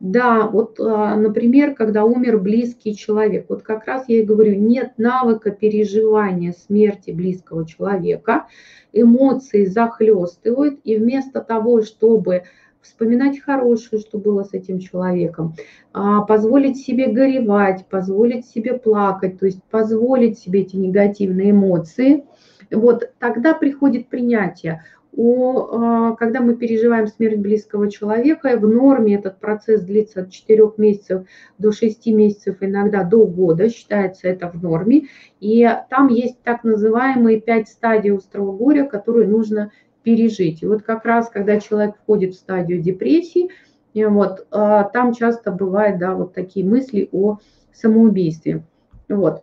Да, 0.00 0.46
вот, 0.46 0.78
а, 0.78 1.16
например, 1.16 1.74
когда 1.74 2.04
умер 2.04 2.38
близкий 2.38 2.94
человек, 2.94 3.46
вот 3.48 3.62
как 3.62 3.84
раз 3.86 4.04
я 4.08 4.20
и 4.20 4.24
говорю, 4.24 4.54
нет 4.54 4.92
навыка 4.96 5.50
переживания 5.50 6.52
смерти 6.52 7.10
близкого 7.10 7.66
человека, 7.66 8.46
эмоции 8.92 9.64
захлестывают, 9.64 10.78
и 10.84 10.96
вместо 10.96 11.40
того, 11.40 11.82
чтобы 11.82 12.44
вспоминать 12.82 13.40
хорошее, 13.40 14.00
что 14.00 14.18
было 14.18 14.44
с 14.44 14.52
этим 14.52 14.78
человеком, 14.78 15.54
а, 15.92 16.22
позволить 16.22 16.78
себе 16.78 17.08
горевать, 17.08 17.86
позволить 17.86 18.46
себе 18.46 18.74
плакать, 18.74 19.38
то 19.38 19.46
есть 19.46 19.62
позволить 19.64 20.38
себе 20.38 20.60
эти 20.60 20.76
негативные 20.76 21.50
эмоции, 21.50 22.24
вот 22.70 23.10
тогда 23.18 23.54
приходит 23.54 24.08
принятие. 24.08 24.84
О, 25.16 25.68
а, 25.72 26.16
когда 26.16 26.40
мы 26.40 26.54
переживаем 26.54 27.06
смерть 27.08 27.38
близкого 27.38 27.90
человека, 27.90 28.56
в 28.56 28.68
норме 28.68 29.16
этот 29.16 29.40
процесс 29.40 29.80
длится 29.80 30.20
от 30.20 30.30
4 30.30 30.74
месяцев 30.76 31.26
до 31.58 31.72
6 31.72 32.06
месяцев, 32.12 32.58
иногда 32.60 33.02
до 33.04 33.26
года, 33.26 33.68
считается 33.68 34.28
это 34.28 34.48
в 34.48 34.62
норме. 34.62 35.06
И 35.40 35.68
там 35.90 36.08
есть 36.08 36.40
так 36.42 36.62
называемые 36.62 37.40
5 37.40 37.68
стадий 37.68 38.12
острого 38.12 38.52
горя, 38.52 38.84
которые 38.84 39.26
нужно 39.26 39.72
пережить. 40.02 40.62
И 40.62 40.66
вот 40.66 40.82
как 40.82 41.04
раз, 41.04 41.28
когда 41.28 41.60
человек 41.60 41.96
входит 41.96 42.34
в 42.34 42.38
стадию 42.38 42.80
депрессии, 42.80 43.50
вот, 43.94 44.46
а, 44.50 44.84
там 44.84 45.12
часто 45.12 45.50
бывают, 45.50 45.98
да, 45.98 46.14
вот 46.14 46.34
такие 46.34 46.64
мысли 46.64 47.08
о 47.12 47.38
самоубийстве. 47.72 48.62
Вот. 49.08 49.42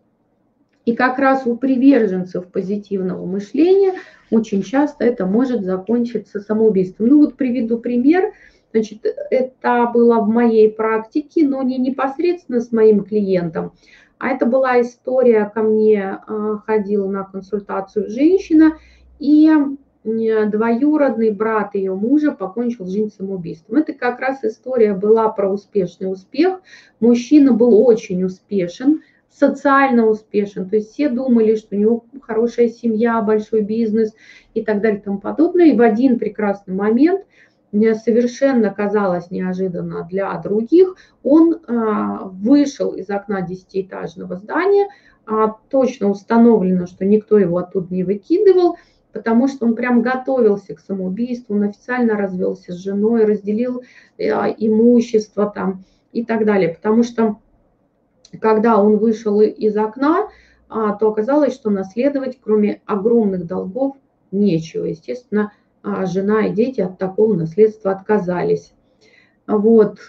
И 0.85 0.95
как 0.95 1.17
раз 1.17 1.45
у 1.45 1.57
приверженцев 1.57 2.47
позитивного 2.47 3.25
мышления 3.25 3.93
очень 4.29 4.62
часто 4.62 5.03
это 5.03 5.25
может 5.25 5.63
закончиться 5.63 6.39
самоубийством. 6.39 7.07
Ну 7.07 7.17
вот 7.21 7.35
приведу 7.35 7.79
пример. 7.79 8.33
Значит, 8.71 9.05
это 9.31 9.89
было 9.93 10.19
в 10.19 10.27
моей 10.27 10.69
практике, 10.69 11.47
но 11.47 11.63
не 11.63 11.77
непосредственно 11.77 12.59
с 12.59 12.71
моим 12.71 13.03
клиентом, 13.03 13.74
а 14.17 14.29
это 14.29 14.45
была 14.45 14.81
история, 14.81 15.50
ко 15.53 15.62
мне 15.62 16.19
а, 16.27 16.57
ходила 16.65 17.07
на 17.09 17.24
консультацию 17.24 18.09
женщина, 18.09 18.77
и 19.19 19.50
двоюродный 20.05 21.31
брат 21.31 21.74
ее 21.74 21.95
мужа 21.95 22.31
покончил 22.31 22.85
жизнь 22.85 23.12
самоубийством. 23.12 23.77
Это 23.77 23.93
как 23.93 24.19
раз 24.19 24.43
история 24.43 24.93
была 24.93 25.29
про 25.29 25.50
успешный 25.50 26.12
успех. 26.12 26.62
Мужчина 27.00 27.53
был 27.53 27.81
очень 27.81 28.24
успешен, 28.24 29.01
социально 29.29 30.05
успешен. 30.05 30.69
То 30.69 30.75
есть 30.75 30.91
все 30.91 31.09
думали, 31.09 31.55
что 31.55 31.75
у 31.75 31.79
него 31.79 32.05
хорошая 32.21 32.69
семья, 32.69 33.19
большой 33.21 33.62
бизнес 33.62 34.13
и 34.53 34.63
так 34.63 34.81
далее 34.81 35.00
и 35.00 35.03
тому 35.03 35.19
подобное. 35.19 35.67
И 35.67 35.75
в 35.75 35.81
один 35.81 36.19
прекрасный 36.19 36.75
момент, 36.75 37.25
совершенно 37.71 38.69
казалось 38.69 39.31
неожиданно 39.31 40.07
для 40.09 40.38
других, 40.38 40.95
он 41.24 41.59
а, 41.67 42.25
вышел 42.25 42.91
из 42.91 43.09
окна 43.09 43.41
десятиэтажного 43.41 44.38
здания, 44.38 44.88
а, 45.25 45.55
точно 45.69 46.09
установлено, 46.09 46.85
что 46.85 47.03
никто 47.03 47.38
его 47.38 47.57
оттуда 47.57 47.88
не 47.89 48.03
выкидывал– 48.03 48.77
потому 49.15 49.48
что 49.48 49.65
он 49.65 49.75
прям 49.75 50.01
готовился 50.01 50.75
к 50.75 50.81
самоубийству, 50.81 51.55
он 51.55 51.63
официально 51.63 52.17
развелся 52.17 52.74
с 52.74 52.75
женой, 52.75 53.24
разделил 53.24 53.81
э, 54.17 54.25
имущество 54.57 55.50
там 55.50 55.86
и 56.12 56.25
так 56.25 56.45
далее. 56.45 56.75
Потому 56.75 57.03
что 57.03 57.38
когда 58.41 58.77
он 58.77 58.98
вышел 58.98 59.39
из 59.39 59.77
окна, 59.77 60.27
а, 60.67 60.95
то 60.95 61.07
оказалось, 61.07 61.53
что 61.53 61.69
наследовать, 61.69 62.39
кроме 62.43 62.81
огромных 62.86 63.48
долгов, 63.48 63.95
нечего. 64.31 64.84
Естественно, 64.84 65.53
а, 65.81 66.05
жена 66.05 66.48
и 66.48 66.53
дети 66.53 66.81
от 66.81 66.98
такого 66.98 67.36
наследства 67.36 67.91
отказались. 67.91 68.74
Вот. 69.48 70.00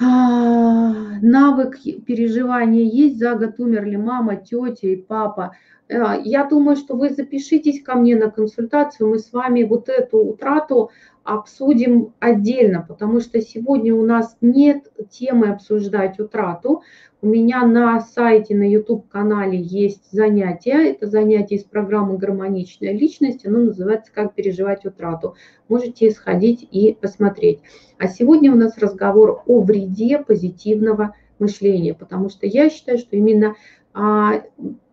А, 0.00 1.18
навык 1.22 1.78
переживания 2.06 2.84
есть. 2.84 3.18
За 3.18 3.34
год 3.34 3.58
умерли 3.58 3.96
мама, 3.96 4.36
тетя 4.36 4.88
и 4.88 4.96
папа. 4.96 5.56
Э, 5.88 6.20
я 6.22 6.44
думаю, 6.44 6.76
что 6.76 6.94
вы 6.94 7.10
запишитесь 7.10 7.82
ко 7.82 7.96
мне 7.96 8.16
на 8.16 8.30
консультацию, 8.30 9.10
мы 9.10 9.18
с 9.18 9.32
вами 9.32 9.64
вот 9.64 9.88
эту 9.88 10.18
утрату 10.18 10.90
обсудим 11.28 12.14
отдельно, 12.20 12.84
потому 12.88 13.20
что 13.20 13.40
сегодня 13.42 13.94
у 13.94 14.04
нас 14.04 14.36
нет 14.40 14.90
темы 15.10 15.48
обсуждать 15.48 16.18
утрату. 16.18 16.82
У 17.20 17.26
меня 17.26 17.66
на 17.66 18.00
сайте, 18.00 18.54
на 18.54 18.62
YouTube-канале 18.62 19.60
есть 19.60 20.10
занятие. 20.10 20.90
Это 20.90 21.06
занятие 21.06 21.56
из 21.56 21.64
программы 21.64 22.16
«Гармоничная 22.16 22.92
личность». 22.92 23.44
Оно 23.44 23.58
называется 23.58 24.10
«Как 24.10 24.34
переживать 24.34 24.86
утрату». 24.86 25.34
Можете 25.68 26.10
сходить 26.12 26.66
и 26.70 26.96
посмотреть. 26.98 27.60
А 27.98 28.08
сегодня 28.08 28.50
у 28.50 28.56
нас 28.56 28.78
разговор 28.78 29.42
о 29.46 29.60
вреде 29.60 30.18
позитивного 30.18 31.14
мышления, 31.38 31.92
потому 31.92 32.30
что 32.30 32.46
я 32.46 32.70
считаю, 32.70 32.96
что 32.96 33.16
именно 33.16 33.54
а, 33.92 34.44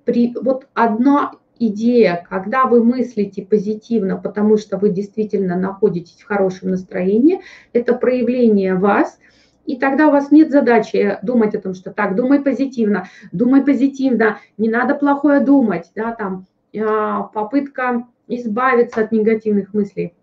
при, 0.03 0.35
вот 0.41 0.67
одна 0.73 1.31
идея, 1.59 2.25
когда 2.29 2.65
вы 2.65 2.83
мыслите 2.83 3.41
позитивно, 3.41 4.17
потому 4.17 4.57
что 4.57 4.77
вы 4.77 4.89
действительно 4.89 5.57
находитесь 5.57 6.19
в 6.19 6.25
хорошем 6.25 6.71
настроении, 6.71 7.41
это 7.73 7.93
проявление 7.93 8.75
вас, 8.75 9.19
и 9.65 9.77
тогда 9.77 10.07
у 10.07 10.11
вас 10.11 10.31
нет 10.31 10.51
задачи 10.51 11.17
думать 11.23 11.55
о 11.55 11.61
том, 11.61 11.73
что 11.73 11.91
так, 11.91 12.15
думай 12.15 12.41
позитивно, 12.41 13.07
думай 13.31 13.63
позитивно, 13.63 14.39
не 14.57 14.69
надо 14.69 14.95
плохое 14.95 15.39
думать, 15.39 15.91
да, 15.95 16.11
там, 16.11 16.45
а, 16.77 17.23
попытка 17.23 18.07
избавиться 18.27 19.01
от 19.01 19.11
негативных 19.11 19.73
мыслей. 19.73 20.13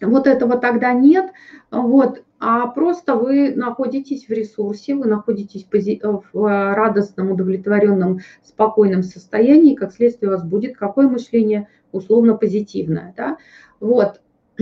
Вот 0.00 0.26
этого 0.26 0.58
тогда 0.58 0.92
нет, 0.92 1.32
вот, 1.70 2.23
а 2.38 2.66
просто 2.66 3.14
вы 3.14 3.54
находитесь 3.54 4.26
в 4.26 4.30
ресурсе, 4.30 4.94
вы 4.94 5.06
находитесь 5.06 5.66
в 6.32 6.74
радостном, 6.74 7.32
удовлетворенном, 7.32 8.20
спокойном 8.42 9.02
состоянии, 9.02 9.74
как 9.74 9.92
следствие 9.92 10.30
у 10.30 10.32
вас 10.32 10.44
будет 10.44 10.76
какое 10.76 11.08
мышление 11.08 11.68
условно 11.92 12.36
позитивное. 12.36 13.14
Да? 13.16 13.38
Вот. 13.80 14.20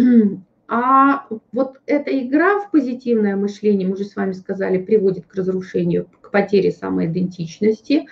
А 0.75 1.26
вот 1.52 1.81
эта 1.85 2.19
игра 2.19 2.61
в 2.61 2.71
позитивное 2.71 3.37
мышление, 3.37 3.87
мы 3.87 3.93
уже 3.93 4.05
с 4.05 4.17
вами 4.17 4.33
сказали, 4.33 4.83
приводит 4.83 5.26
к 5.26 5.35
разрушению, 5.35 6.09
к 6.23 6.31
потере 6.31 6.71
самоидентичности. 6.71 8.07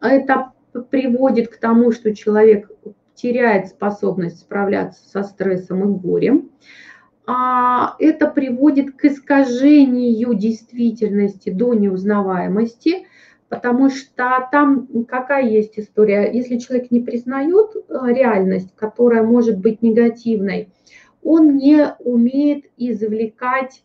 Это 0.00 0.52
приводит 0.90 1.48
к 1.48 1.56
тому, 1.56 1.90
что 1.90 2.14
человек 2.14 2.70
теряет 3.16 3.68
способность 3.68 4.38
справляться 4.38 5.00
со 5.08 5.24
стрессом 5.24 5.82
и 5.82 5.98
горем. 5.98 6.50
А, 7.26 7.96
это 7.98 8.28
приводит 8.28 8.96
к 8.96 9.04
искажению 9.04 10.34
действительности 10.34 11.50
до 11.50 11.74
неузнаваемости, 11.74 13.08
потому 13.48 13.90
что 13.90 14.48
там 14.52 14.86
какая 15.08 15.48
есть 15.48 15.78
история? 15.78 16.30
Если 16.32 16.58
человек 16.58 16.92
не 16.92 17.00
признает 17.00 17.74
э, 17.74 18.12
реальность, 18.12 18.72
которая 18.76 19.24
может 19.24 19.58
быть 19.58 19.82
негативной, 19.82 20.72
он 21.24 21.56
не 21.56 21.96
умеет 21.98 22.66
извлекать 22.76 23.82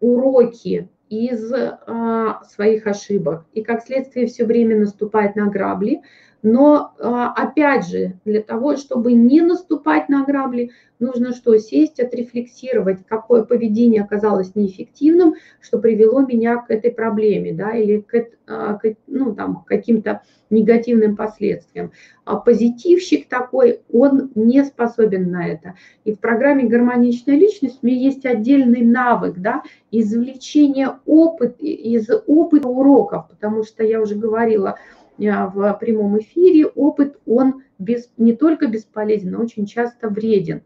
уроки 0.00 0.88
из 1.08 1.52
а, 1.52 2.42
своих 2.44 2.86
ошибок. 2.86 3.44
И 3.52 3.62
как 3.62 3.82
следствие 3.82 4.26
все 4.26 4.44
время 4.44 4.78
наступает 4.78 5.36
на 5.36 5.46
грабли, 5.46 6.02
но 6.42 6.92
а, 6.98 7.32
опять 7.32 7.86
же, 7.86 8.18
для 8.24 8.42
того, 8.42 8.76
чтобы 8.76 9.12
не 9.12 9.40
наступать 9.42 10.08
на 10.08 10.24
грабли, 10.24 10.70
нужно 10.98 11.32
что? 11.32 11.56
Сесть, 11.58 12.00
отрефлексировать, 12.00 13.00
какое 13.06 13.44
поведение 13.44 14.02
оказалось 14.02 14.54
неэффективным, 14.54 15.34
что 15.60 15.78
привело 15.78 16.20
меня 16.20 16.56
к 16.58 16.70
этой 16.70 16.92
проблеме, 16.92 17.52
да, 17.52 17.72
или 17.72 18.00
к, 18.00 18.28
а, 18.46 18.74
к 18.74 18.94
ну, 19.06 19.34
там, 19.34 19.64
каким-то 19.66 20.22
негативным 20.50 21.16
последствиям. 21.16 21.92
А 22.24 22.36
позитивщик 22.36 23.28
такой, 23.28 23.80
он 23.92 24.30
не 24.34 24.64
способен 24.64 25.30
на 25.30 25.46
это. 25.46 25.74
И 26.04 26.12
в 26.12 26.18
программе 26.18 26.64
«Гармоничная 26.64 27.36
личность» 27.36 27.78
у 27.82 27.86
меня 27.86 27.98
есть 27.98 28.26
отдельный 28.26 28.82
навык, 28.82 29.38
да, 29.38 29.62
извлечения 29.90 30.98
опыта, 31.06 31.64
из 31.64 32.08
опыта 32.26 32.68
уроков, 32.68 33.28
потому 33.28 33.62
что 33.62 33.84
я 33.84 34.00
уже 34.00 34.16
говорила, 34.16 34.76
в 35.20 35.74
прямом 35.74 36.18
эфире, 36.18 36.66
опыт, 36.66 37.18
он 37.26 37.62
без, 37.78 38.10
не 38.16 38.34
только 38.34 38.66
бесполезен, 38.66 39.32
но 39.32 39.40
очень 39.40 39.66
часто 39.66 40.08
вреден. 40.08 40.62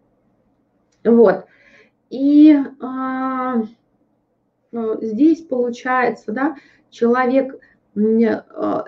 Вот. 1.04 1.46
И 2.10 2.56
а, 2.80 3.62
э, 4.72 4.96
здесь 5.02 5.42
получается, 5.42 6.32
да, 6.32 6.56
человек 6.90 7.54
э, 7.54 7.60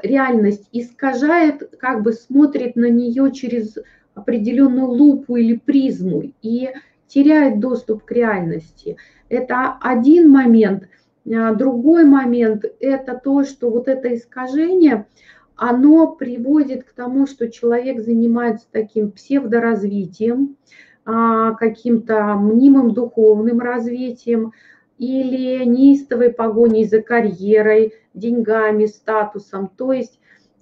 реальность 0.03 0.69
искажает, 0.73 1.77
как 1.79 2.03
бы 2.03 2.13
смотрит 2.13 2.77
на 2.77 2.89
нее 2.89 3.33
через 3.33 3.77
определенную 4.15 4.89
лупу 4.89 5.37
или 5.37 5.57
призму 5.57 6.33
и 6.43 6.71
теряет 7.09 7.59
доступ 7.59 8.05
к 8.05 8.13
реальности. 8.13 8.97
Это 9.29 9.77
один 9.81 10.31
момент. 10.31 10.89
А 11.29 11.53
другой 11.55 12.05
момент– 12.05 12.65
это 12.81 13.21
то, 13.23 13.43
что 13.43 13.71
вот 13.71 13.89
это 13.89 14.15
искажение– 14.15 15.07
оно 15.57 16.13
приводит 16.13 16.85
к 16.85 16.93
тому, 16.93 17.27
что 17.27 17.51
человек 17.51 18.01
занимается 18.01 18.67
таким 18.71 19.11
псевдоразвитием, 19.11 20.57
а, 21.05 21.53
каким-то 21.53 22.35
мнимым 22.35 22.93
духовным 22.93 23.61
развитием 23.61 24.53
или 24.99 25.65
неистовой 25.65 26.33
погоней 26.33 26.85
за 26.85 27.03
карьерой, 27.03 27.95
деньгами, 28.15 28.87
статусом. 28.87 29.71
То 29.77 29.93
есть, 29.93 30.21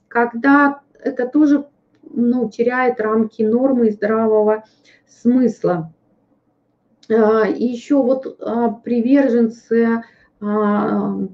когда 0.09 0.81
это 1.01 1.27
тоже 1.27 1.67
ну, 2.03 2.49
теряет 2.49 3.01
рамки 3.01 3.43
нормы 3.43 3.89
и 3.89 3.91
здравого 3.91 4.65
смысла. 5.07 5.93
А, 7.11 7.47
и 7.47 7.65
еще 7.65 8.03
вот 8.03 8.41
а, 8.41 8.71
приверженцы 8.71 10.03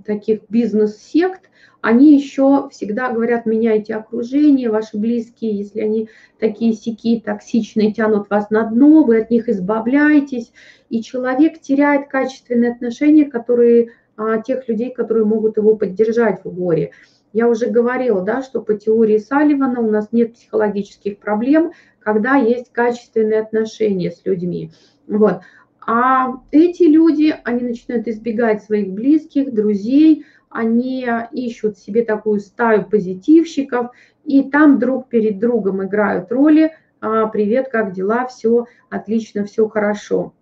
таких 0.04 0.40
бизнес-сект, 0.48 1.50
они 1.80 2.14
еще 2.14 2.68
всегда 2.70 3.10
говорят, 3.10 3.46
меняйте 3.46 3.94
окружение, 3.94 4.70
ваши 4.70 4.98
близкие, 4.98 5.56
если 5.56 5.80
они 5.80 6.08
такие 6.38 6.74
сики 6.74 7.22
токсичные, 7.24 7.92
тянут 7.92 8.28
вас 8.28 8.50
на 8.50 8.64
дно, 8.64 9.02
вы 9.02 9.20
от 9.20 9.30
них 9.30 9.48
избавляетесь, 9.48 10.52
и 10.90 11.02
человек 11.02 11.60
теряет 11.60 12.08
качественные 12.08 12.72
отношения, 12.72 13.24
которые, 13.24 13.92
а, 14.16 14.42
тех 14.42 14.68
людей, 14.68 14.92
которые 14.92 15.24
могут 15.24 15.56
его 15.56 15.76
поддержать 15.76 16.44
в 16.44 16.52
горе. 16.52 16.92
Я 17.32 17.48
уже 17.48 17.68
говорила, 17.68 18.22
да, 18.22 18.42
что 18.42 18.60
по 18.60 18.74
теории 18.74 19.18
Салливана 19.18 19.80
у 19.80 19.90
нас 19.90 20.08
нет 20.12 20.34
психологических 20.34 21.18
проблем, 21.18 21.72
когда 22.00 22.34
есть 22.34 22.72
качественные 22.72 23.40
отношения 23.40 24.10
с 24.10 24.24
людьми. 24.24 24.72
Вот. 25.06 25.40
А 25.86 26.34
эти 26.50 26.84
люди, 26.84 27.34
они 27.44 27.62
начинают 27.62 28.06
избегать 28.08 28.62
своих 28.62 28.92
близких, 28.92 29.52
друзей, 29.52 30.26
они 30.50 31.06
ищут 31.32 31.78
себе 31.78 32.04
такую 32.04 32.40
стаю 32.40 32.84
позитивщиков, 32.84 33.92
и 34.24 34.42
там 34.42 34.78
друг 34.78 35.08
перед 35.08 35.38
другом 35.38 35.84
играют 35.84 36.30
роли. 36.32 36.72
«А, 37.00 37.26
Привет, 37.26 37.68
как 37.68 37.92
дела? 37.92 38.26
Все 38.26 38.66
отлично, 38.90 39.44
все 39.44 39.68
хорошо. 39.68 40.34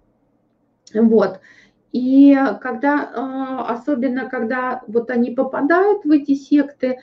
Вот. 0.93 1.41
И 1.93 2.37
когда, 2.61 3.11
а, 3.15 3.73
особенно 3.73 4.29
когда 4.29 4.83
вот 4.87 5.11
они 5.11 5.31
попадают 5.31 6.05
в 6.05 6.11
эти 6.11 6.35
секты, 6.35 6.99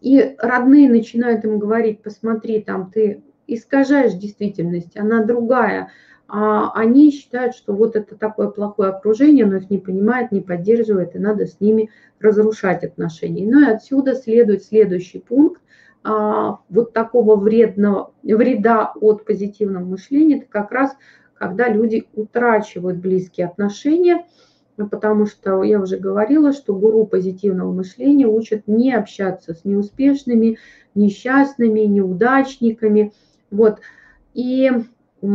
и 0.00 0.34
родные 0.38 0.88
начинают 0.88 1.44
им 1.44 1.58
говорить, 1.58 2.02
посмотри, 2.02 2.62
там 2.62 2.90
ты 2.90 3.22
искажаешь 3.46 4.12
действительность, 4.14 4.96
она 4.96 5.24
другая, 5.24 5.90
они 6.32 7.10
считают, 7.10 7.54
что 7.54 7.72
вот 7.72 7.96
это 7.96 8.16
такое 8.16 8.48
плохое 8.48 8.90
окружение, 8.90 9.46
но 9.46 9.56
их 9.56 9.70
не 9.70 9.78
понимает, 9.78 10.32
не 10.32 10.40
поддерживает, 10.40 11.16
и 11.16 11.18
надо 11.18 11.46
с 11.46 11.60
ними 11.60 11.90
разрушать 12.20 12.84
отношения. 12.84 13.50
Ну 13.50 13.60
и 13.60 13.70
отсюда 13.70 14.14
следует 14.14 14.62
следующий 14.64 15.18
пункт. 15.18 15.60
А, 16.02 16.60
вот 16.70 16.94
такого 16.94 17.36
вредного, 17.36 18.12
вреда 18.22 18.92
от 19.00 19.26
позитивного 19.26 19.84
мышления, 19.84 20.38
это 20.38 20.46
как 20.48 20.72
раз 20.72 20.96
когда 21.40 21.68
люди 21.70 22.06
утрачивают 22.14 22.98
близкие 22.98 23.46
отношения, 23.46 24.26
потому 24.76 25.24
что 25.24 25.62
я 25.62 25.80
уже 25.80 25.96
говорила, 25.96 26.52
что 26.52 26.74
гуру 26.74 27.06
позитивного 27.06 27.72
мышления 27.72 28.26
учат 28.26 28.68
не 28.68 28.92
общаться 28.92 29.54
с 29.54 29.64
неуспешными, 29.64 30.58
несчастными, 30.94 31.80
неудачниками. 31.80 33.14
Вот. 33.50 33.80
И 34.34 34.70
а, 35.22 35.26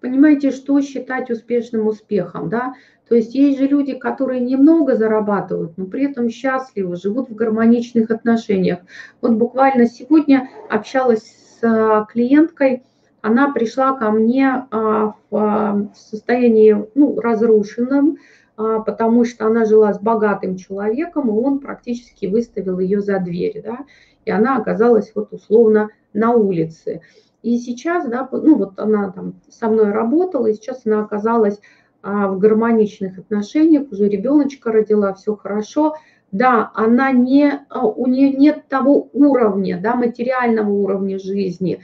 понимаете, 0.00 0.50
что 0.50 0.80
считать 0.80 1.30
успешным 1.30 1.86
успехом, 1.86 2.48
да? 2.48 2.74
То 3.08 3.16
есть 3.16 3.34
есть 3.34 3.58
же 3.58 3.66
люди, 3.66 3.94
которые 3.94 4.40
немного 4.40 4.94
зарабатывают, 4.96 5.76
но 5.76 5.86
при 5.86 6.08
этом 6.08 6.30
счастливы, 6.30 6.94
живут 6.94 7.28
в 7.28 7.34
гармоничных 7.34 8.08
отношениях. 8.10 8.78
Вот 9.20 9.32
буквально 9.32 9.86
сегодня 9.86 10.48
общалась 10.68 11.24
с 11.24 11.64
а, 11.64 12.04
клиенткой, 12.04 12.84
она 13.20 13.52
пришла 13.52 13.94
ко 13.96 14.12
мне 14.12 14.66
а, 14.70 15.14
в 15.28 15.90
состоянии 15.94 16.86
ну, 16.94 17.20
разрушенном, 17.20 18.18
а, 18.56 18.78
потому 18.78 19.24
что 19.24 19.46
она 19.46 19.64
жила 19.64 19.92
с 19.92 20.00
богатым 20.00 20.56
человеком, 20.56 21.28
и 21.28 21.32
он 21.32 21.58
практически 21.58 22.26
выставил 22.26 22.78
ее 22.78 23.00
за 23.00 23.18
дверь, 23.18 23.60
да, 23.64 23.78
и 24.24 24.30
она 24.30 24.56
оказалась 24.56 25.10
вот 25.14 25.32
условно 25.32 25.88
на 26.12 26.32
улице. 26.32 27.00
И 27.42 27.58
сейчас, 27.58 28.06
да, 28.06 28.28
ну 28.30 28.56
вот 28.56 28.78
она 28.78 29.10
там 29.10 29.34
со 29.48 29.68
мной 29.68 29.90
работала, 29.92 30.46
и 30.46 30.54
сейчас 30.54 30.82
она 30.84 31.00
оказалась 31.00 31.60
а, 32.02 32.28
в 32.28 32.38
гармоничных 32.38 33.18
отношениях, 33.18 33.90
уже 33.90 34.08
ребеночка 34.08 34.72
родила, 34.72 35.14
все 35.14 35.36
хорошо. 35.36 35.94
Да, 36.32 36.70
она 36.74 37.12
не, 37.12 37.64
а, 37.68 37.86
у 37.86 38.06
нее 38.06 38.32
нет 38.32 38.68
того 38.68 39.08
уровня, 39.12 39.80
да, 39.82 39.96
материального 39.96 40.70
уровня 40.70 41.18
жизни, 41.18 41.82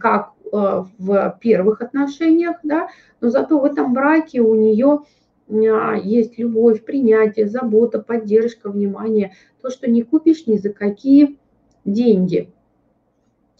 как 0.00 0.32
а, 0.52 0.86
в 0.98 1.38
первых 1.40 1.80
отношениях, 1.80 2.56
да, 2.62 2.88
но 3.20 3.30
зато 3.30 3.58
в 3.58 3.64
этом 3.64 3.94
браке 3.94 4.40
у 4.40 4.54
нее 4.54 5.00
есть 5.48 6.38
любовь, 6.38 6.84
принятие, 6.84 7.46
забота, 7.46 8.00
поддержка, 8.00 8.70
внимание, 8.70 9.32
то, 9.60 9.70
что 9.70 9.90
не 9.90 10.02
купишь 10.02 10.46
ни 10.46 10.56
за 10.56 10.72
какие 10.72 11.38
деньги. 11.84 12.50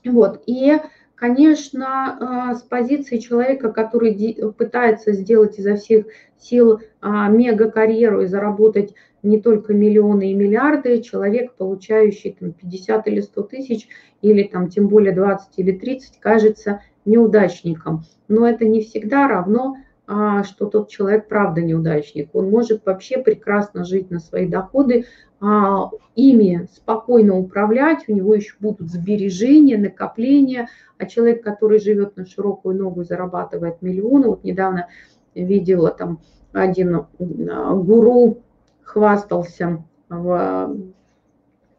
Вот, 0.05 0.43
и 0.47 0.79
конечно, 1.23 2.49
а, 2.51 2.55
с 2.57 2.63
позиции 2.63 3.19
человека, 3.19 3.73
который 3.73 4.37
пытается 4.59 5.13
сделать 5.13 5.57
изо 5.57 5.77
всех 5.77 6.07
сил 6.37 6.81
а, 7.01 7.29
мега-карьеру 7.29 8.23
и 8.23 8.27
заработать 8.27 8.95
не 9.23 9.41
только 9.41 9.73
миллионы 9.73 10.33
и 10.33 10.35
миллиарды, 10.35 11.01
человек, 11.01 11.55
получающий 11.55 12.37
там, 12.41 12.51
50 12.51 13.07
или 13.07 13.21
100 13.21 13.43
тысяч, 13.43 13.87
или 14.21 14.43
там 14.43 14.69
тем 14.69 14.89
более 14.89 15.15
20 15.15 15.49
или 15.59 15.71
30, 15.71 16.19
кажется 16.19 16.83
неудачником. 17.05 18.03
Но 18.27 18.45
это 18.45 18.65
не 18.65 18.81
всегда 18.81 19.29
равно 19.29 19.77
что 20.07 20.67
тот 20.67 20.89
человек 20.89 21.29
правда 21.29 21.63
неудачник. 21.63 22.31
Он 22.35 22.51
может 22.51 22.85
вообще 22.85 23.19
прекрасно 23.19 23.85
жить 23.85 24.11
на 24.11 24.19
свои 24.19 24.49
доходы, 24.49 25.07
а, 25.45 25.91
ими 26.15 26.69
спокойно 26.73 27.37
управлять, 27.37 28.05
у 28.07 28.15
него 28.15 28.33
еще 28.33 28.55
будут 28.61 28.89
сбережения, 28.93 29.77
накопления, 29.77 30.69
а 30.99 31.07
человек, 31.07 31.43
который 31.43 31.81
живет 31.81 32.17
на 32.17 32.25
широкую 32.25 32.77
ногу 32.77 33.03
зарабатывает 33.03 33.83
миллионы, 33.83 34.29
вот 34.29 34.45
недавно 34.45 34.87
видела 35.35 35.91
там 35.91 36.21
один 36.53 36.95
а, 36.95 37.75
гуру 37.75 38.39
хвастался 38.85 39.85
в 40.09 40.77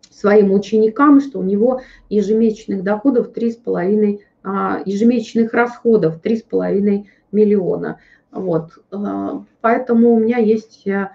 своим 0.09 0.51
ученикам, 0.51 1.21
что 1.21 1.39
у 1.39 1.43
него 1.43 1.81
ежемесячных 2.09 2.83
доходов 2.83 3.31
3,5, 3.33 4.19
ежемесячных 4.85 5.53
расходов 5.53 6.19
3,5 6.21 7.05
миллиона. 7.33 7.99
Вот. 8.31 8.71
Э, 8.91 9.39
поэтому 9.61 10.13
у 10.13 10.19
меня 10.19 10.37
есть 10.37 10.87
э, 10.87 11.09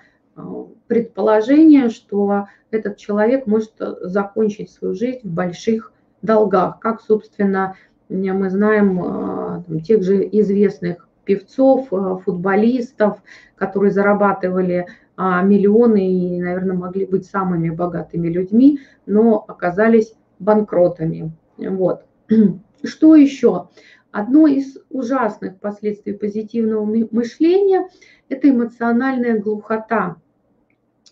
предположение, 0.86 1.90
что 1.90 2.48
этот 2.70 2.96
человек 2.96 3.46
может 3.46 3.72
закончить 3.78 4.70
свою 4.70 4.94
жизнь 4.94 5.20
в 5.24 5.32
больших 5.32 5.92
долгах, 6.22 6.80
как, 6.80 7.00
собственно, 7.00 7.74
мы 8.08 8.50
знаем 8.50 9.00
э, 9.00 9.62
там, 9.66 9.80
тех 9.80 10.02
же 10.02 10.28
известных 10.32 11.08
певцов, 11.24 11.88
футболистов, 11.88 13.22
которые 13.54 13.90
зарабатывали 13.90 14.86
миллионы 15.18 16.10
и, 16.10 16.40
наверное, 16.40 16.76
могли 16.76 17.04
быть 17.04 17.26
самыми 17.26 17.68
богатыми 17.68 18.28
людьми, 18.28 18.80
но 19.04 19.44
оказались 19.46 20.14
банкротами. 20.38 21.32
Вот. 21.58 22.04
Что 22.82 23.16
еще? 23.16 23.68
Одно 24.10 24.46
из 24.46 24.78
ужасных 24.90 25.58
последствий 25.60 26.14
позитивного 26.14 26.84
мышления– 27.10 27.88
это 28.28 28.50
эмоциональная 28.50 29.38
глухота. 29.38 30.16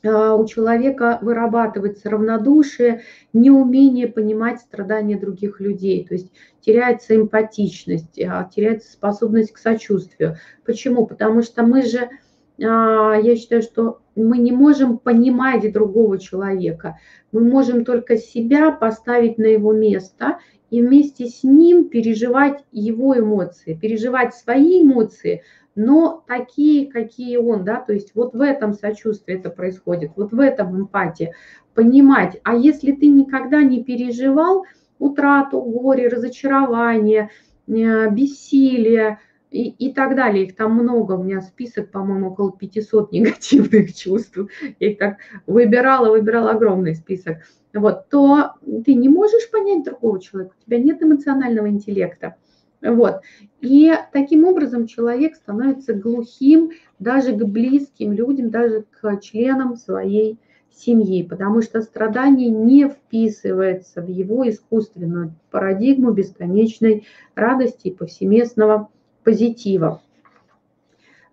А, 0.05 0.35
у 0.35 0.47
человека 0.47 1.19
вырабатывается 1.21 2.11
равнодушие, 2.11 3.03
неумение 3.33 4.09
понимать 4.09 4.61
страдания 4.61 5.19
других 5.19 5.61
людей, 5.61 6.07
то 6.07 6.15
есть 6.15 6.33
теряется 6.61 7.17
эмпатичность, 7.17 8.19
а, 8.21 8.45
теряется 8.45 8.93
способность 8.93 9.53
к 9.53 9.59
сочувствию. 9.59 10.37
Почему? 10.65 11.07
Потому 11.07 11.43
что 11.43 11.63
мы 11.63 11.83
же, 11.83 12.09
я 12.59 13.37
считаю, 13.37 13.63
что 13.63 14.01
мы 14.15 14.39
не 14.39 14.53
можем 14.53 14.99
понимать 14.99 15.71
другого 15.73 16.19
человека, 16.19 16.99
мы 17.33 17.43
можем 17.43 17.85
только 17.85 18.17
себя 18.17 18.71
поставить 18.71 19.39
на 19.39 19.47
его 19.47 19.73
место 19.73 20.39
и 20.71 20.83
вместе 20.83 21.27
с 21.27 21.45
ним 21.45 21.89
переживать 21.89 22.65
его 22.73 23.19
эмоции, 23.19 23.75
переживать 23.75 24.35
свои 24.35 24.83
эмоции, 24.83 25.43
но 25.75 26.25
такие, 26.27 26.91
какие 26.91 27.37
он, 27.37 27.65
да, 27.65 27.77
то 27.77 27.93
есть 27.93 28.15
вот 28.15 28.35
в 28.35 28.41
этом 28.41 28.73
сочувствии 28.73 29.35
это 29.35 29.51
происходит, 29.51 30.13
вот 30.17 30.33
в 30.33 30.41
этом 30.41 30.75
эмпатии, 30.81 31.35
понимать. 31.75 32.41
А 32.43 32.57
если 32.57 32.93
ты 32.93 33.07
никогда 33.09 33.63
не 33.63 33.85
переживал 33.85 34.65
утрату, 34.99 35.61
горе, 35.61 36.09
разочарование, 36.09 37.29
э, 37.69 38.11
бессилие 38.11 39.19
и, 39.57 39.89
и 39.89 39.93
так 39.93 40.17
далее, 40.17 40.45
их 40.45 40.57
там 40.57 40.75
много, 40.75 41.13
у 41.15 41.23
меня 41.23 41.41
список, 41.41 41.91
по-моему, 41.91 42.31
около 42.31 42.53
500 42.53 43.13
негативных 43.13 43.95
чувств, 43.95 44.39
я 44.81 44.91
их 44.91 44.99
так 44.99 45.19
выбирала, 45.47 46.11
выбирала 46.11 46.51
огромный 46.51 46.95
список– 46.95 47.39
вот, 47.77 48.09
то 48.09 48.53
ты 48.85 48.95
не 48.95 49.09
можешь 49.09 49.51
понять 49.51 49.85
другого 49.85 50.21
человека, 50.21 50.55
у 50.59 50.65
тебя 50.65 50.79
нет 50.79 51.03
эмоционального 51.03 51.69
интеллекта. 51.69 52.37
Вот. 52.83 53.21
И 53.61 53.93
таким 54.13 54.45
образом 54.45 54.87
человек 54.87 55.35
становится 55.35 55.95
глухим 55.95 56.71
даже 56.99 57.33
к 57.33 57.45
близким 57.45 58.13
людям, 58.13 58.51
даже 58.51 58.85
к 58.91 59.21
членам 59.21 59.77
своей 59.77 60.39
семьи, 60.71 61.23
потому 61.23 61.63
что 61.63 61.81
страдание 61.81 62.51
не 62.51 62.89
вписывается 62.89 64.03
в 64.03 64.09
его 64.09 64.49
искусственную 64.49 65.35
парадигму 65.51 66.13
бесконечной 66.13 67.07
радости 67.35 67.89
и 67.89 67.95
повсеместного 67.95 68.91
позитива. 69.27 70.01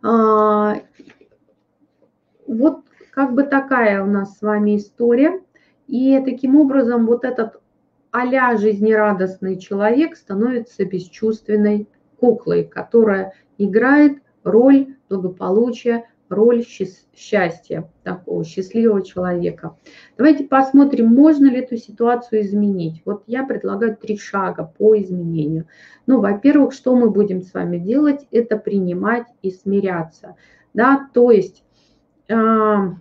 А, 0.02 0.80
вот 2.48 2.80
как 3.12 3.36
бы 3.36 3.44
такая 3.44 4.02
у 4.04 4.08
нас 4.08 4.40
с 4.40 4.42
вами 4.42 4.78
история. 4.78 5.40
И 5.86 6.20
таким 6.26 6.56
образом 6.56 7.06
вот 7.06 7.24
этот 7.24 7.62
а 8.12 8.58
жизнерадостный 8.58 9.58
человек 9.60 10.16
становится 10.16 10.86
бесчувственной 10.86 11.88
куклой, 12.20 12.64
которая 12.64 13.34
играет 13.60 14.24
роль 14.44 14.96
благополучия, 15.08 16.06
роль 16.34 16.64
счастья 16.66 17.90
такого 18.04 18.44
счастливого 18.44 19.04
человека. 19.04 19.78
Давайте 20.18 20.46
посмотрим, 20.46 21.08
можно 21.08 21.46
ли 21.46 21.60
эту 21.60 21.78
ситуацию 21.78 22.42
изменить. 22.42 23.02
Вот 23.06 23.24
я 23.28 23.44
предлагаю 23.46 23.96
три 23.96 24.18
шага 24.18 24.72
по 24.78 25.00
изменению. 25.00 25.68
Ну, 26.08 26.20
во-первых, 26.20 26.74
что 26.74 26.96
мы 26.96 27.10
будем 27.10 27.42
с 27.42 27.54
вами 27.54 27.78
делать, 27.78 28.28
это 28.32 28.58
принимать 28.58 29.28
и 29.42 29.52
смиряться. 29.52 30.36
Да, 30.74 31.10
то 31.14 31.32
есть 31.32 31.64
а, 32.32 32.96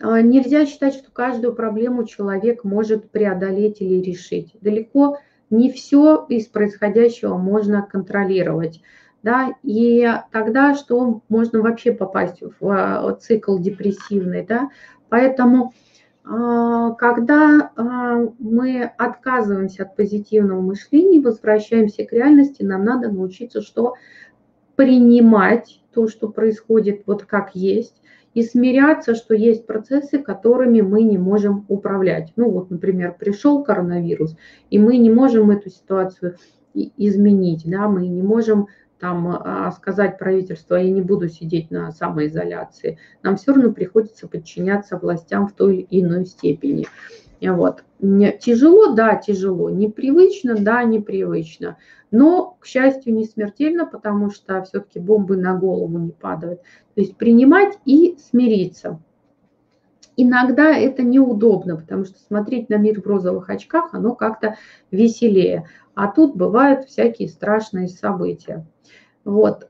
нельзя 0.00 0.66
считать, 0.66 0.94
что 0.94 1.10
каждую 1.10 1.54
проблему 1.54 2.04
человек 2.04 2.64
может 2.64 3.10
преодолеть 3.10 3.80
или 3.80 4.00
решить. 4.00 4.56
Далеко 4.60 5.18
не 5.50 5.70
все 5.70 6.24
из 6.28 6.46
происходящего 6.46 7.36
можно 7.36 7.82
контролировать. 7.82 8.80
Да, 9.22 9.52
и 9.62 10.08
тогда 10.32 10.74
что 10.74 11.20
можно 11.28 11.60
вообще 11.60 11.92
попасть 11.92 12.42
в 12.60 12.68
а, 12.68 13.12
цикл 13.14 13.58
депрессивный. 13.58 14.46
Да? 14.46 14.70
Поэтому 15.08 15.74
а, 16.24 16.92
когда 16.92 17.70
мы 18.38 18.90
отказываемся 18.96 19.82
от 19.82 19.96
позитивного 19.96 20.60
мышления, 20.60 21.20
возвращаемся 21.20 22.04
к 22.04 22.12
реальности, 22.12 22.62
нам 22.62 22.84
надо 22.84 23.10
научиться, 23.10 23.60
что 23.60 23.94
принимать 24.76 25.82
то, 25.92 26.08
что 26.08 26.28
происходит 26.28 27.02
вот 27.06 27.24
как 27.24 27.54
есть, 27.54 28.00
и 28.34 28.42
смиряться, 28.42 29.14
что 29.14 29.34
есть 29.34 29.66
процессы, 29.66 30.18
которыми 30.18 30.80
мы 30.80 31.02
не 31.02 31.18
можем 31.18 31.64
управлять. 31.68 32.32
Ну 32.36 32.50
вот, 32.50 32.70
например, 32.70 33.16
пришел 33.18 33.64
коронавирус, 33.64 34.36
и 34.70 34.78
мы 34.78 34.98
не 34.98 35.10
можем 35.10 35.50
эту 35.50 35.68
ситуацию 35.68 36.36
изменить, 36.72 37.62
да, 37.68 37.88
мы 37.88 38.06
не 38.06 38.22
можем 38.22 38.68
там 39.00 39.28
а, 39.28 39.72
сказать 39.72 40.18
правительству, 40.18 40.76
я 40.76 40.90
не 40.90 41.00
буду 41.00 41.28
сидеть 41.28 41.70
на 41.70 41.90
самоизоляции. 41.90 42.98
Нам 43.22 43.36
все 43.36 43.52
равно 43.52 43.72
приходится 43.72 44.28
подчиняться 44.28 44.98
властям 44.98 45.48
в 45.48 45.52
той 45.52 45.78
или 45.78 46.06
иной 46.06 46.26
степени. 46.26 46.86
Вот. 47.40 47.82
Тяжело, 48.00 48.92
да, 48.92 49.16
тяжело. 49.16 49.70
Непривычно, 49.70 50.56
да, 50.56 50.84
непривычно. 50.84 51.78
Но, 52.10 52.58
к 52.60 52.66
счастью, 52.66 53.14
не 53.14 53.24
смертельно, 53.24 53.86
потому 53.86 54.30
что 54.30 54.62
все-таки 54.62 54.98
бомбы 54.98 55.36
на 55.36 55.54
голову 55.56 55.98
не 55.98 56.10
падают. 56.10 56.60
То 56.94 57.00
есть 57.00 57.16
принимать 57.16 57.78
и 57.86 58.16
смириться. 58.18 59.00
Иногда 60.16 60.76
это 60.76 61.02
неудобно, 61.02 61.76
потому 61.76 62.04
что 62.04 62.18
смотреть 62.18 62.68
на 62.68 62.74
мир 62.74 63.00
в 63.00 63.06
розовых 63.06 63.48
очках, 63.48 63.94
оно 63.94 64.14
как-то 64.14 64.56
веселее. 64.90 65.66
А 66.00 66.08
тут 66.08 66.34
бывают 66.34 66.86
всякие 66.86 67.28
страшные 67.28 67.86
события. 67.86 68.64
Вот. 69.26 69.68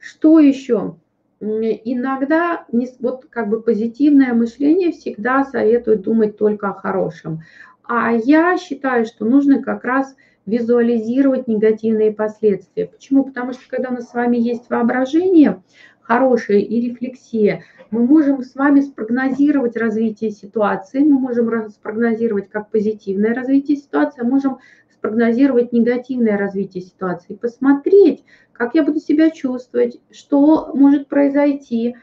Что 0.00 0.40
еще? 0.40 0.96
Иногда 1.38 2.66
вот 2.98 3.26
как 3.30 3.48
бы 3.48 3.62
позитивное 3.62 4.34
мышление 4.34 4.90
всегда 4.90 5.44
советует 5.44 6.02
думать 6.02 6.36
только 6.36 6.70
о 6.70 6.74
хорошем. 6.74 7.42
А 7.84 8.10
я 8.10 8.58
считаю, 8.58 9.06
что 9.06 9.24
нужно 9.24 9.62
как 9.62 9.84
раз 9.84 10.16
визуализировать 10.44 11.46
негативные 11.46 12.10
последствия. 12.10 12.86
Почему? 12.86 13.22
Потому 13.22 13.52
что 13.52 13.62
когда 13.68 13.90
у 13.90 13.92
нас 13.92 14.10
с 14.10 14.14
вами 14.14 14.38
есть 14.38 14.68
воображение 14.68 15.62
хорошее 16.06 16.62
и 16.62 16.88
рефлексия, 16.88 17.64
мы 17.90 18.06
можем 18.06 18.42
с 18.42 18.54
вами 18.54 18.80
спрогнозировать 18.80 19.76
развитие 19.76 20.30
ситуации, 20.30 21.00
мы 21.00 21.18
можем 21.18 21.70
спрогнозировать 21.70 22.48
как 22.48 22.70
позитивное 22.70 23.34
развитие 23.34 23.76
ситуации, 23.76 24.22
а 24.22 24.26
можем 24.26 24.58
спрогнозировать 24.92 25.72
негативное 25.72 26.38
развитие 26.38 26.82
ситуации, 26.82 27.34
посмотреть, 27.34 28.24
как 28.52 28.74
я 28.74 28.82
буду 28.82 29.00
себя 29.00 29.30
чувствовать, 29.30 30.00
что 30.10 30.72
может 30.74 31.08
произойти, 31.08 31.96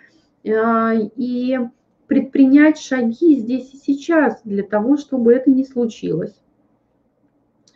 а, 0.46 0.94
и 0.94 1.58
предпринять 2.08 2.78
шаги 2.80 3.39
здесь 3.39 3.74
и 3.74 3.78
сейчас 3.78 4.42
для 4.44 4.63
того, 4.63 4.98
чтобы 4.98 5.34
это 5.34 5.50
не 5.50 5.63
случилось. 5.63 6.36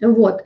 Вот. 0.02 0.44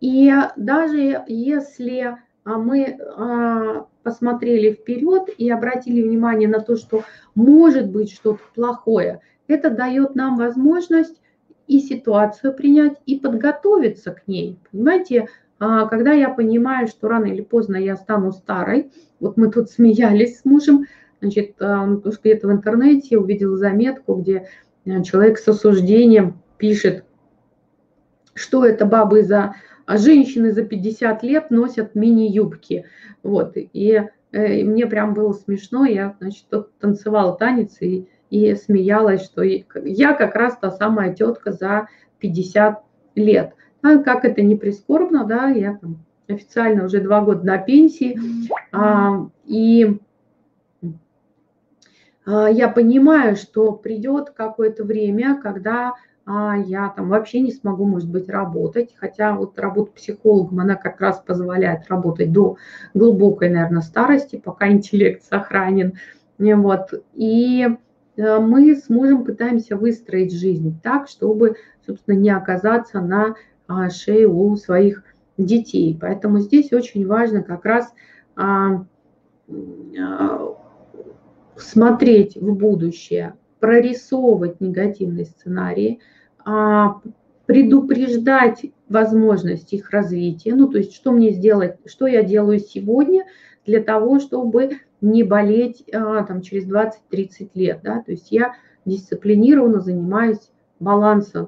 И 0.00 0.32
даже 0.56 1.24
если 1.26 2.18
а, 2.44 2.58
мы 2.58 2.98
а, 3.16 3.86
посмотрели 4.02 4.72
вперед 4.72 5.28
и 5.36 5.50
обратили 5.50 6.02
внимание 6.02 6.48
на 6.48 6.60
то, 6.60 6.76
что 6.76 7.04
может 7.34 7.90
быть 7.90 8.12
что-то 8.12 8.40
плохое, 8.54 9.20
это 9.48 9.70
дает 9.70 10.14
нам 10.14 10.36
возможность 10.36 11.20
и 11.66 11.80
ситуацию 11.80 12.54
принять, 12.54 12.98
и 13.06 13.18
подготовиться 13.18 14.12
к 14.12 14.26
ней. 14.26 14.58
Понимаете, 14.70 15.28
а, 15.58 15.86
когда 15.86 16.12
я 16.12 16.28
понимаю, 16.28 16.88
что 16.88 17.08
рано 17.08 17.26
или 17.26 17.40
поздно 17.42 17.76
я 17.76 17.96
стану 17.96 18.32
старой, 18.32 18.92
вот 19.20 19.36
мы 19.36 19.50
тут 19.50 19.70
смеялись 19.70 20.40
с 20.40 20.44
мужем, 20.44 20.86
значит, 21.20 21.54
где-то 21.56 22.48
в 22.48 22.52
интернете 22.52 23.16
увидела 23.16 23.56
заметку, 23.56 24.16
где 24.16 24.48
человек 24.84 25.38
с 25.38 25.46
осуждением 25.46 26.42
пишет, 26.58 27.04
что 28.34 28.64
это 28.64 28.86
бабы 28.86 29.22
за 29.22 29.54
а 29.86 29.96
женщины 29.96 30.52
за 30.52 30.64
50 30.64 31.22
лет 31.22 31.50
носят 31.50 31.94
мини-юбки. 31.94 32.86
Вот, 33.22 33.52
и, 33.56 34.08
э, 34.32 34.56
и 34.60 34.64
мне 34.64 34.86
прям 34.86 35.14
было 35.14 35.32
смешно, 35.32 35.84
я, 35.84 36.16
значит, 36.20 36.46
танцевала 36.80 37.36
танец 37.36 37.76
и, 37.80 38.08
и 38.30 38.54
смеялась, 38.54 39.24
что 39.24 39.42
я 39.42 40.14
как 40.14 40.34
раз 40.34 40.56
та 40.58 40.70
самая 40.70 41.14
тетка 41.14 41.52
за 41.52 41.88
50 42.20 42.82
лет. 43.16 43.54
А 43.82 43.98
как 43.98 44.24
это 44.24 44.42
не 44.42 44.56
прискорбно, 44.56 45.24
да, 45.24 45.48
я 45.48 45.76
там 45.76 46.04
официально 46.28 46.84
уже 46.84 47.00
два 47.00 47.20
года 47.20 47.44
на 47.44 47.58
пенсии, 47.58 48.18
а, 48.70 49.28
и 49.44 49.98
а, 52.24 52.48
я 52.48 52.68
понимаю, 52.68 53.36
что 53.36 53.72
придет 53.72 54.30
какое-то 54.30 54.84
время, 54.84 55.40
когда 55.42 55.94
а 56.24 56.56
я 56.56 56.88
там 56.88 57.08
вообще 57.08 57.40
не 57.40 57.50
смогу, 57.50 57.84
может 57.84 58.08
быть, 58.08 58.28
работать, 58.28 58.94
хотя 58.96 59.34
вот 59.34 59.58
работа 59.58 59.92
психологом, 59.92 60.60
она 60.60 60.76
как 60.76 61.00
раз 61.00 61.20
позволяет 61.20 61.88
работать 61.88 62.32
до 62.32 62.56
глубокой, 62.94 63.50
наверное, 63.50 63.82
старости, 63.82 64.36
пока 64.36 64.68
интеллект 64.70 65.24
сохранен, 65.24 65.94
вот, 66.38 67.04
и 67.14 67.66
э, 68.16 68.38
мы 68.38 68.74
с 68.74 68.88
мужем 68.88 69.24
пытаемся 69.24 69.76
выстроить 69.76 70.32
жизнь 70.32 70.78
так, 70.82 71.08
чтобы, 71.08 71.56
собственно, 71.86 72.16
не 72.16 72.30
оказаться 72.30 73.00
на 73.00 73.34
а, 73.68 73.90
шее 73.90 74.26
у 74.26 74.56
своих 74.56 75.04
детей, 75.38 75.96
поэтому 76.00 76.40
здесь 76.40 76.72
очень 76.72 77.06
важно 77.06 77.42
как 77.42 77.64
раз 77.64 77.92
а, 78.36 78.84
смотреть 81.56 82.36
в 82.36 82.54
будущее, 82.54 83.34
прорисовывать 83.62 84.60
негативные 84.60 85.24
сценарии, 85.24 86.00
а, 86.44 87.00
предупреждать 87.46 88.66
возможность 88.88 89.72
их 89.72 89.90
развития, 89.90 90.56
ну 90.56 90.66
то 90.66 90.78
есть 90.78 90.92
что 90.92 91.12
мне 91.12 91.30
сделать, 91.30 91.76
что 91.86 92.08
я 92.08 92.24
делаю 92.24 92.58
сегодня 92.58 93.24
для 93.64 93.80
того, 93.80 94.18
чтобы 94.18 94.70
не 95.00 95.22
болеть 95.22 95.84
а, 95.94 96.24
там, 96.24 96.42
через 96.42 96.68
20-30 96.68 97.50
лет, 97.54 97.80
да, 97.84 98.02
то 98.02 98.10
есть 98.10 98.32
я 98.32 98.54
дисциплинированно 98.84 99.78
занимаюсь 99.78 100.50
балансом, 100.80 101.46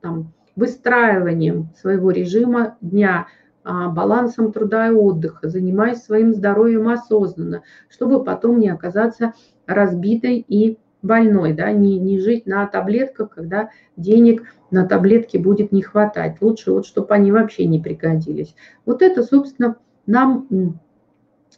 там, 0.00 0.32
выстраиванием 0.56 1.68
своего 1.78 2.10
режима 2.10 2.78
дня, 2.80 3.26
а, 3.64 3.90
балансом 3.90 4.50
труда 4.50 4.88
и 4.88 4.92
отдыха, 4.92 5.50
занимаюсь 5.50 5.98
своим 5.98 6.32
здоровьем 6.32 6.88
осознанно, 6.88 7.64
чтобы 7.90 8.24
потом 8.24 8.60
не 8.60 8.70
оказаться 8.70 9.34
разбитой 9.66 10.42
и 10.48 10.78
больной, 11.02 11.52
да, 11.52 11.72
не, 11.72 11.98
не 11.98 12.18
жить 12.20 12.46
на 12.46 12.66
таблетках, 12.66 13.30
когда 13.30 13.70
денег 13.96 14.44
на 14.70 14.86
таблетки 14.86 15.36
будет 15.36 15.72
не 15.72 15.82
хватать. 15.82 16.36
Лучше 16.40 16.72
вот, 16.72 16.86
чтобы 16.86 17.14
они 17.14 17.32
вообще 17.32 17.66
не 17.66 17.80
пригодились. 17.80 18.54
Вот 18.86 19.02
это, 19.02 19.22
собственно, 19.22 19.76
нам 20.06 20.46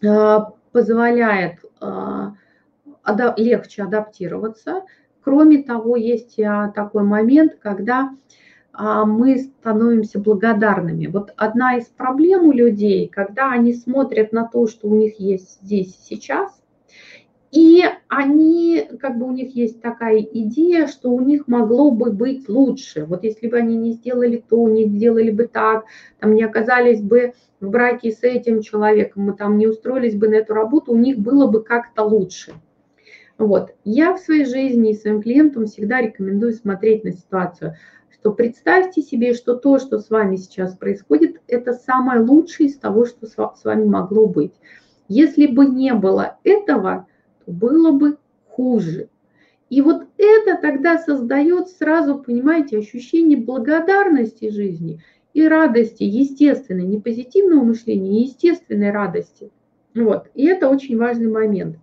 э, 0.02 0.38
позволяет 0.72 1.58
э, 1.80 2.30
ада, 3.02 3.34
легче 3.36 3.82
адаптироваться. 3.82 4.82
Кроме 5.22 5.62
того, 5.62 5.96
есть 5.96 6.38
э, 6.38 6.72
такой 6.74 7.02
момент, 7.02 7.56
когда 7.60 8.10
мы 8.74 9.36
становимся 9.36 10.18
благодарными. 10.18 11.06
Вот 11.06 11.34
одна 11.36 11.76
из 11.76 11.84
проблем 11.88 12.46
у 12.46 12.52
людей, 12.52 13.06
когда 13.06 13.52
они 13.52 13.74
смотрят 13.74 14.32
на 14.32 14.48
то, 14.48 14.66
что 14.66 14.88
у 14.88 14.94
них 14.94 15.20
есть 15.20 15.60
здесь 15.60 15.94
сейчас, 16.02 16.58
и 17.50 17.84
они, 18.14 18.90
как 19.00 19.16
бы 19.16 19.24
у 19.24 19.32
них 19.32 19.56
есть 19.56 19.80
такая 19.80 20.18
идея, 20.20 20.86
что 20.86 21.10
у 21.10 21.22
них 21.22 21.48
могло 21.48 21.90
бы 21.90 22.12
быть 22.12 22.46
лучше. 22.46 23.06
Вот 23.06 23.24
если 23.24 23.48
бы 23.48 23.56
они 23.56 23.74
не 23.74 23.92
сделали 23.92 24.44
то, 24.46 24.68
не 24.68 24.84
сделали 24.84 25.30
бы 25.30 25.46
так, 25.46 25.86
там 26.20 26.34
не 26.34 26.42
оказались 26.42 27.00
бы 27.00 27.32
в 27.60 27.70
браке 27.70 28.12
с 28.12 28.22
этим 28.22 28.60
человеком, 28.60 29.22
мы 29.22 29.32
там 29.32 29.56
не 29.56 29.66
устроились 29.66 30.14
бы 30.14 30.28
на 30.28 30.34
эту 30.34 30.52
работу, 30.52 30.92
у 30.92 30.98
них 30.98 31.20
было 31.20 31.46
бы 31.46 31.64
как-то 31.64 32.02
лучше. 32.02 32.52
Вот. 33.38 33.74
Я 33.82 34.14
в 34.14 34.20
своей 34.20 34.44
жизни 34.44 34.90
и 34.90 34.94
своим 34.94 35.22
клиентам 35.22 35.64
всегда 35.64 36.02
рекомендую 36.02 36.52
смотреть 36.52 37.04
на 37.04 37.12
ситуацию, 37.12 37.76
что 38.10 38.32
представьте 38.34 39.00
себе, 39.00 39.32
что 39.32 39.56
то, 39.56 39.78
что 39.78 39.98
с 39.98 40.10
вами 40.10 40.36
сейчас 40.36 40.76
происходит, 40.76 41.40
это 41.48 41.72
самое 41.72 42.20
лучшее 42.20 42.68
из 42.68 42.76
того, 42.76 43.06
что 43.06 43.26
с 43.26 43.64
вами 43.64 43.86
могло 43.86 44.26
быть. 44.26 44.52
Если 45.08 45.46
бы 45.46 45.64
не 45.64 45.94
было 45.94 46.36
этого, 46.44 47.06
было 47.46 47.92
бы 47.92 48.18
хуже. 48.48 49.08
И 49.70 49.80
вот 49.80 50.06
это 50.18 50.60
тогда 50.60 50.98
создает 50.98 51.68
сразу, 51.68 52.18
понимаете, 52.18 52.78
ощущение 52.78 53.38
благодарности 53.38 54.50
жизни 54.50 55.00
и 55.32 55.48
радости, 55.48 56.02
естественной, 56.02 56.84
не 56.84 57.00
позитивного 57.00 57.64
мышления, 57.64 58.10
а 58.10 58.20
естественной 58.24 58.90
радости. 58.90 59.50
Вот. 59.94 60.28
И 60.34 60.44
это 60.46 60.68
очень 60.68 60.98
важный 60.98 61.28
момент. 61.28 61.78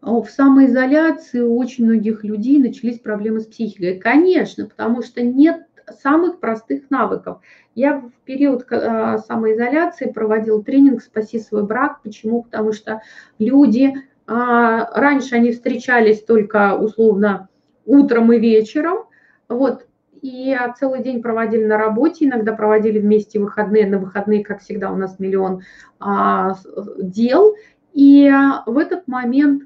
В 0.00 0.24
самоизоляции 0.30 1.40
у 1.40 1.58
очень 1.58 1.84
многих 1.84 2.24
людей 2.24 2.58
начались 2.58 2.98
проблемы 2.98 3.40
с 3.40 3.46
психикой. 3.46 3.98
Конечно, 3.98 4.64
потому 4.64 5.02
что 5.02 5.20
нет 5.20 5.67
самых 5.92 6.40
простых 6.40 6.90
навыков. 6.90 7.40
Я 7.74 8.00
в 8.00 8.10
период 8.24 8.66
а, 8.70 9.18
самоизоляции 9.18 10.10
проводил 10.10 10.62
тренинг 10.62 11.02
«Спаси 11.02 11.38
свой 11.38 11.64
брак». 11.64 12.02
Почему? 12.02 12.42
Потому 12.42 12.72
что 12.72 13.02
люди, 13.38 13.94
а, 14.26 14.90
раньше 14.98 15.36
они 15.36 15.52
встречались 15.52 16.22
только 16.22 16.76
условно 16.76 17.48
утром 17.86 18.32
и 18.32 18.38
вечером, 18.38 19.06
вот, 19.48 19.86
и 20.20 20.56
целый 20.78 21.02
день 21.02 21.22
проводили 21.22 21.64
на 21.64 21.78
работе, 21.78 22.26
иногда 22.26 22.52
проводили 22.52 22.98
вместе 22.98 23.38
выходные, 23.38 23.86
на 23.86 23.98
выходные, 23.98 24.44
как 24.44 24.60
всегда, 24.60 24.90
у 24.90 24.96
нас 24.96 25.18
миллион 25.18 25.62
а, 26.00 26.54
дел, 26.98 27.54
и 27.92 28.30
в 28.66 28.76
этот 28.76 29.08
момент 29.08 29.62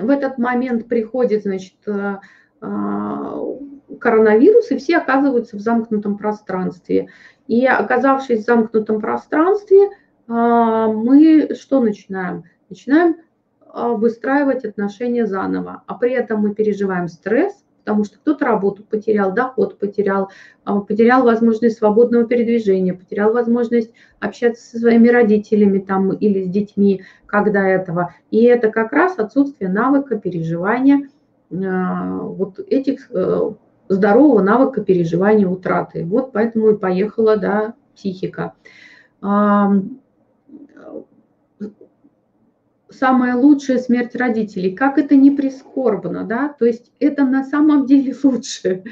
в 0.00 0.08
этот 0.08 0.38
момент 0.38 0.88
приходит, 0.88 1.42
значит, 1.42 1.76
а, 1.86 2.20
коронавирус, 2.60 4.70
и 4.70 4.76
все 4.76 4.98
оказываются 4.98 5.56
в 5.56 5.60
замкнутом 5.60 6.18
пространстве. 6.18 7.08
И 7.46 7.66
оказавшись 7.66 8.42
в 8.42 8.46
замкнутом 8.46 9.00
пространстве, 9.00 9.90
а, 10.28 10.88
мы 10.88 11.54
что 11.54 11.80
начинаем? 11.80 12.44
Начинаем 12.68 13.16
а, 13.66 13.90
выстраивать 13.90 14.64
отношения 14.64 15.26
заново, 15.26 15.82
а 15.86 15.94
при 15.94 16.12
этом 16.12 16.40
мы 16.40 16.54
переживаем 16.54 17.08
стресс, 17.08 17.64
потому 17.80 18.04
что 18.04 18.18
кто-то 18.18 18.44
работу 18.44 18.84
потерял, 18.84 19.32
доход 19.32 19.78
потерял, 19.78 20.30
потерял 20.64 21.24
возможность 21.24 21.78
свободного 21.78 22.24
передвижения, 22.24 22.94
потерял 22.94 23.32
возможность 23.32 23.92
общаться 24.20 24.64
со 24.64 24.78
своими 24.78 25.08
родителями 25.08 25.80
там 25.80 26.12
или 26.12 26.44
с 26.44 26.48
детьми, 26.48 27.02
когда 27.26 27.66
этого. 27.66 28.14
И 28.30 28.44
это 28.44 28.70
как 28.70 28.92
раз 28.92 29.18
отсутствие 29.18 29.70
навыка 29.70 30.16
переживания– 30.16 31.08
вот 31.50 32.60
этих 32.60 33.10
э, 33.10 33.50
здорового 33.88 34.40
навыка 34.40 34.82
переживания 34.82 35.48
утраты. 35.48 36.04
Вот 36.04 36.32
поэтому 36.32 36.70
и 36.70 36.78
поехала, 36.78 37.36
да, 37.36 37.74
психика. 37.94 38.54
Самая 42.88 43.36
лучшая 43.36 43.78
смерть 43.78 44.14
родителей. 44.14 44.74
Как 44.74 44.98
это 44.98 45.16
не 45.16 45.30
прискорбно, 45.30 46.24
да? 46.24 46.54
То 46.58 46.66
есть 46.66 46.92
это 46.98 47.24
на 47.24 47.44
самом 47.44 47.86
деле 47.86 48.14
лучше. 48.22 48.84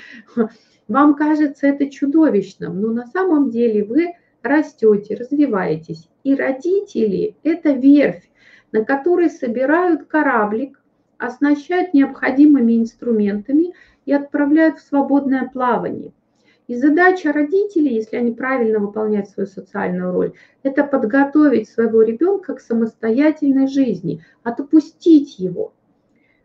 Вам 0.89 1.15
кажется 1.15 1.67
это 1.67 1.91
чудовищным, 1.91 2.81
но 2.81 2.93
на 2.93 3.07
самом 3.07 3.51
деле 3.51 3.85
вы 3.85 4.15
растете, 4.43 5.15
развиваетесь. 5.15 6.09
И 6.25 6.35
родители– 6.35 7.37
это 7.43 7.73
верфь, 7.73 8.29
на 8.73 8.85
которой 8.85 9.31
собирают 9.31 10.05
кораблик, 10.05 10.81
оснащают 11.19 11.95
необходимыми 11.95 12.79
инструментами 12.79 13.75
и 14.07 14.13
отправляют 14.13 14.79
в 14.79 14.87
свободное 14.87 15.49
плавание. 15.53 16.13
И 16.69 16.77
задача 16.77 17.33
родителей, 17.33 17.95
если 17.95 18.17
они 18.17 18.33
правильно 18.33 18.79
выполняют 18.79 19.29
свою 19.29 19.47
социальную 19.47 20.13
роль, 20.13 20.33
это 20.63 20.85
подготовить 20.85 21.69
своего 21.69 22.03
ребенка 22.03 22.55
к 22.55 22.61
самостоятельной 22.61 23.69
жизни, 23.69 24.23
отпустить 24.43 25.39
его. 25.39 25.73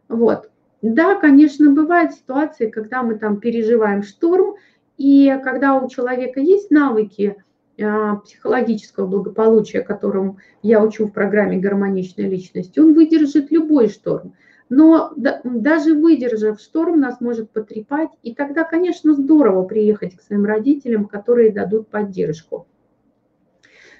Вот. 0.08 0.50
Да, 0.82 1.16
конечно, 1.16 1.72
бывают 1.72 2.14
ситуации, 2.14 2.70
когда 2.70 3.04
мы 3.04 3.16
там 3.16 3.40
переживаем 3.40 4.04
шторм, 4.04 4.56
и 4.98 5.38
когда 5.44 5.76
у 5.76 5.90
человека 5.90 6.40
есть 6.40 6.72
навыки 6.72 7.38
а, 7.82 8.18
психологического 8.18 9.08
благополучия, 9.08 9.82
которым 9.82 10.38
я 10.62 10.84
учу 10.84 11.08
в 11.08 11.12
программе 11.12 11.58
«Гармоничная 11.58 12.30
личность», 12.30 12.78
он 12.78 12.94
выдержит 12.94 13.52
любой 13.52 13.90
шторм. 13.90 14.36
Но 14.76 15.14
даже 15.16 15.94
выдержав 15.94 16.60
шторм, 16.60 17.00
нас 17.00 17.22
может 17.22 17.52
потрепать, 17.52 18.10
и 18.24 18.34
тогда, 18.34 18.64
конечно, 18.64 19.14
здорово 19.14 19.66
приехать 19.66 20.16
к 20.16 20.22
своим 20.24 20.46
родителям, 20.46 21.06
которые 21.06 21.52
дадут 21.52 21.90
поддержку. 21.90 22.66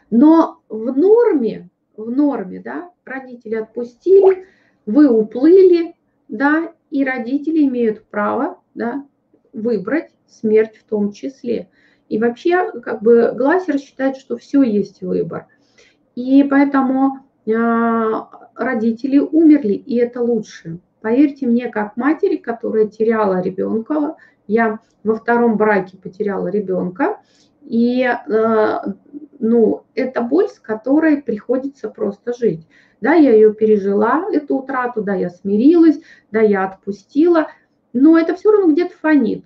Но 0.10 0.62
в 0.70 0.98
норме, 0.98 1.70
в 1.96 2.10
норме, 2.10 2.60
да, 2.60 2.90
родители 3.06 3.54
отпустили, 3.54 4.48
вы 4.88 5.08
уплыли, 5.08 5.94
да, 6.28 6.74
и 6.90 7.06
родители 7.06 7.68
имеют 7.68 8.06
право, 8.06 8.60
да, 8.74 9.06
выбрать 9.54 10.10
смерть 10.26 10.78
в 10.78 10.86
том 10.86 11.12
числе. 11.12 11.70
И 12.10 12.18
вообще, 12.18 12.72
как 12.82 13.04
бы, 13.04 13.32
Глассер 13.36 13.78
считает, 13.78 14.18
что 14.18 14.38
все 14.38 14.64
есть 14.64 15.02
выбор. 15.02 15.46
И 16.16 16.44
поэтому 16.44 17.20
а, 17.56 18.43
родители 18.56 19.18
умерли, 19.20 19.74
и 19.74 19.96
это 19.98 20.22
лучше. 20.22 20.80
Поверьте 21.02 21.48
мне, 21.48 21.70
как 21.70 21.98
матери, 21.98 22.38
которая 22.38 22.88
теряла 22.88 23.42
ребенка, 23.42 24.16
я 24.48 24.80
во 25.04 25.16
втором 25.16 25.58
браке 25.58 25.98
потеряла 25.98 26.48
ребенка, 26.48 27.20
и 27.62 28.04
а, 28.04 28.94
ну, 29.40 29.84
это 29.96 30.22
боль, 30.22 30.48
с 30.48 30.60
которой 30.60 31.22
приходится 31.22 31.90
просто 31.90 32.34
жить. 32.34 32.68
Да, 33.02 33.14
я 33.14 33.34
ее 33.34 33.54
пережила, 33.54 34.26
эту 34.32 34.58
утрату, 34.58 35.02
да, 35.02 35.14
я 35.14 35.30
смирилась, 35.30 36.00
да, 36.32 36.40
я 36.40 36.66
отпустила, 36.66 37.48
но 37.92 38.18
это 38.18 38.36
все 38.36 38.52
равно 38.52 38.72
где-то 38.72 38.96
фонит 38.96 39.46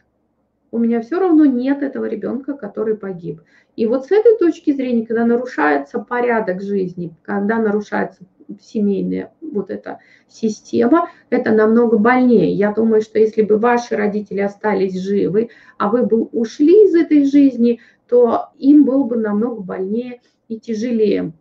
у 0.72 0.78
меня 0.78 1.02
все 1.02 1.20
равно 1.20 1.46
нет 1.46 1.82
этого 1.82 2.06
ребенка, 2.06 2.54
который 2.54 2.96
погиб. 2.96 3.42
И 3.76 3.86
вот 3.86 4.06
с 4.06 4.12
этой 4.12 4.38
точки 4.38 4.74
зрения, 4.74 5.06
когда 5.06 5.26
нарушается 5.26 6.00
порядок 6.00 6.62
жизни, 6.62 7.16
когда 7.24 7.60
нарушается 7.60 8.24
семейная 8.62 9.34
вот 9.42 9.70
эта 9.70 10.00
система, 10.28 11.10
это 11.30 11.52
намного 11.52 11.98
больнее. 11.98 12.52
Я 12.54 12.72
думаю, 12.74 13.02
что 13.02 13.20
если 13.20 13.42
бы 13.42 13.58
ваши 13.58 13.96
родители 13.96 14.40
остались 14.40 15.00
живы, 15.00 15.50
а 15.78 15.90
вы 15.90 16.06
бы 16.06 16.24
ушли 16.24 16.86
из 16.86 16.96
этой 16.96 17.26
жизни, 17.26 17.80
то 18.08 18.50
им 18.58 18.86
было 18.86 19.04
бы 19.04 19.18
намного 19.18 19.62
больнее 19.62 20.22
и 20.48 20.60
тяжелее. 20.60 21.34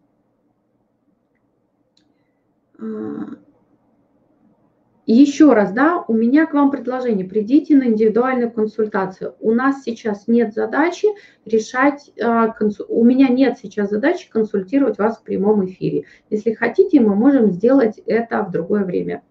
Еще 5.06 5.52
раз, 5.52 5.70
да, 5.70 6.04
у 6.08 6.12
меня 6.12 6.46
к 6.46 6.54
вам 6.54 6.72
предложение, 6.72 7.24
придите 7.24 7.76
на 7.76 7.84
индивидуальную 7.84 8.50
консультацию. 8.50 9.36
У 9.38 9.52
нас 9.52 9.84
сейчас 9.84 10.26
нет 10.26 10.52
задачи 10.52 11.06
решать, 11.44 12.10
а, 12.20 12.52
у 12.88 13.04
меня 13.04 13.28
нет 13.28 13.56
сейчас 13.62 13.90
задачи 13.90 14.28
консультировать 14.28 14.98
вас 14.98 15.18
в 15.18 15.22
прямом 15.22 15.64
эфире. 15.66 16.06
Если 16.28 16.54
хотите, 16.54 16.98
мы 16.98 17.14
можем 17.14 17.52
сделать 17.52 18.00
это 18.04 18.42
в 18.42 18.50
другое 18.50 18.84
время. 18.84 19.22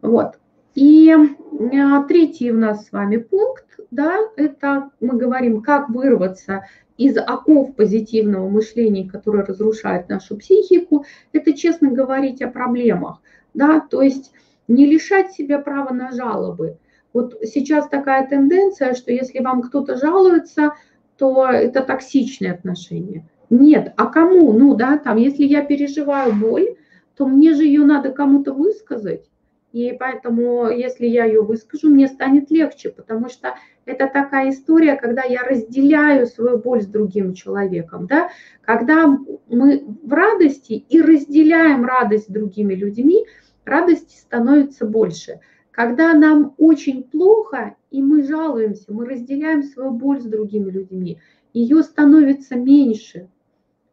Вот. 0.00 0.38
И 0.74 1.12
а, 1.12 2.02
третий 2.04 2.50
у 2.50 2.56
нас 2.56 2.86
с 2.86 2.92
вами 2.92 3.18
пункт, 3.18 3.66
да, 3.90 4.16
это 4.36 4.90
мы 5.00 5.18
говорим, 5.18 5.60
как 5.60 5.90
вырваться 5.90 6.64
из 6.96 7.18
оков 7.18 7.76
позитивного 7.76 8.48
мышления, 8.48 9.06
которое 9.06 9.44
разрушает 9.44 10.08
нашу 10.08 10.38
психику, 10.38 11.04
это 11.32 11.52
честно 11.52 11.90
говорить 11.90 12.40
о 12.40 12.48
проблемах, 12.48 13.20
да, 13.52 13.80
то 13.80 14.00
есть 14.00 14.32
не 14.68 14.86
лишать 14.86 15.32
себя 15.32 15.58
права 15.58 15.92
на 15.92 16.12
жалобы. 16.12 16.78
Вот 17.12 17.36
сейчас 17.42 17.88
такая 17.88 18.26
тенденция, 18.26 18.94
что 18.94 19.12
если 19.12 19.40
вам 19.40 19.62
кто-то 19.62 19.96
жалуется, 19.96 20.74
то 21.16 21.46
это 21.46 21.82
токсичные 21.82 22.52
отношения. 22.52 23.28
Нет, 23.50 23.92
а 23.96 24.06
кому? 24.06 24.52
Ну 24.52 24.74
да, 24.74 24.98
там, 24.98 25.16
если 25.16 25.44
я 25.44 25.62
переживаю 25.62 26.34
боль, 26.34 26.76
то 27.16 27.26
мне 27.26 27.54
же 27.54 27.64
ее 27.64 27.84
надо 27.84 28.10
кому-то 28.10 28.52
высказать. 28.52 29.30
И 29.72 29.92
поэтому, 29.98 30.68
если 30.68 31.06
я 31.06 31.24
ее 31.24 31.42
выскажу, 31.42 31.90
мне 31.90 32.06
станет 32.06 32.50
легче, 32.50 32.90
потому 32.90 33.28
что 33.28 33.56
это 33.86 34.06
такая 34.06 34.50
история, 34.50 34.94
когда 34.94 35.24
я 35.24 35.42
разделяю 35.42 36.26
свою 36.26 36.58
боль 36.58 36.82
с 36.82 36.86
другим 36.86 37.34
человеком, 37.34 38.06
да, 38.06 38.30
когда 38.60 39.06
мы 39.48 39.84
в 40.02 40.12
радости 40.12 40.72
и 40.72 41.02
разделяем 41.02 41.84
радость 41.84 42.26
с 42.26 42.32
другими 42.32 42.74
людьми, 42.74 43.26
радости 43.64 44.16
становится 44.16 44.86
больше. 44.86 45.40
Когда 45.70 46.14
нам 46.14 46.54
очень 46.58 47.02
плохо, 47.02 47.76
и 47.90 48.00
мы 48.00 48.22
жалуемся, 48.22 48.92
мы 48.92 49.06
разделяем 49.06 49.62
свою 49.62 49.90
боль 49.90 50.20
с 50.20 50.24
другими 50.24 50.70
людьми, 50.70 51.18
ее 51.52 51.82
становится 51.82 52.56
меньше. 52.56 53.28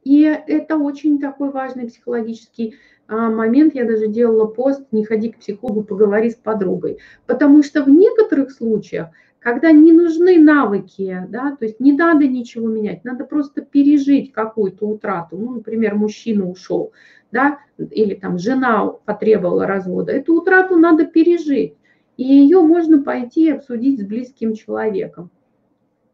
И 0.04 0.22
это 0.22 0.78
очень 0.78 1.20
такой 1.20 1.52
важный 1.52 1.88
психологический 1.88 2.76
а, 3.08 3.30
момент. 3.30 3.76
Я 3.76 3.86
даже 3.86 4.08
делала 4.08 4.46
пост 4.46 4.84
«Не 4.92 5.06
ходи 5.06 5.32
к 5.32 5.40
психологу, 5.40 5.84
поговори 5.84 6.32
с 6.32 6.36
подругой». 6.36 7.00
Потому 7.26 7.62
что 7.62 7.84
в 7.84 7.90
некоторых 7.90 8.52
случаях, 8.52 9.10
когда 9.42 9.72
не 9.72 9.92
нужны 9.92 10.40
навыки, 10.40 11.26
да, 11.30 11.56
то 11.56 11.66
есть 11.66 11.80
не 11.80 11.94
надо 11.94 12.28
ничего 12.28 12.68
менять, 12.68 13.04
надо 13.04 13.26
просто 13.26 13.62
пережить 13.62 14.32
какую-то 14.32 14.88
утрату. 14.88 15.36
Ну, 15.36 15.52
например, 15.56 15.96
мужчина 15.96 16.48
ушел, 16.48 16.94
да, 17.32 17.58
или 17.78 18.14
там 18.14 18.38
жена 18.38 18.86
потребовала 18.88 19.66
развода, 19.66 20.12
эту 20.12 20.36
утрату 20.36 20.78
надо 20.78 21.06
пережить. 21.06 21.74
И 22.18 22.24
ее 22.24 22.62
можно 22.62 23.02
пойти 23.02 23.50
обсудить 23.50 24.00
с 24.00 24.04
близким 24.04 24.54
человеком. 24.54 25.32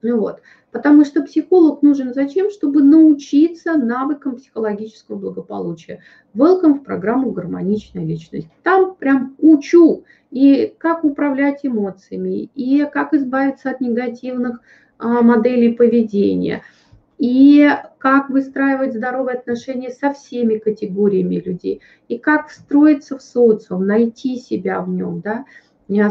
Ну 0.02 0.20
вот. 0.20 0.42
Потому 0.72 1.04
что 1.04 1.24
психолог 1.24 1.82
нужен 1.82 2.14
зачем? 2.14 2.50
Чтобы 2.50 2.84
научиться 2.84 3.74
навыкам 3.74 4.38
психологического 4.38 5.18
благополучия. 5.18 6.02
Welcome 6.36 6.76
в 6.76 6.84
программу 6.84 7.32
«Гармоничная 7.32 8.06
личность». 8.06 8.48
Там 8.64 8.96
прям 8.96 9.36
учу 9.40 10.04
и 10.32 10.74
как 10.78 11.04
управлять 11.04 11.60
эмоциями, 11.64 12.50
и 12.56 12.86
как 12.86 13.14
избавиться 13.14 13.70
от 13.70 13.82
негативных 13.82 14.62
а, 14.98 15.22
моделей 15.22 15.74
поведения– 15.74 16.64
и 17.18 17.68
как 17.98 18.30
выстраивать 18.30 18.94
здоровые 18.94 19.38
отношения 19.38 19.90
со 19.90 20.14
всеми 20.14 20.58
категориями 20.58 21.36
людей, 21.36 21.82
и 22.08 22.18
как 22.18 22.50
встроиться 22.50 23.18
в 23.18 23.22
социум, 23.22 23.86
найти 23.86 24.38
себя 24.38 24.82
в 24.82 24.90
нем, 24.90 25.22
да, 25.22 25.46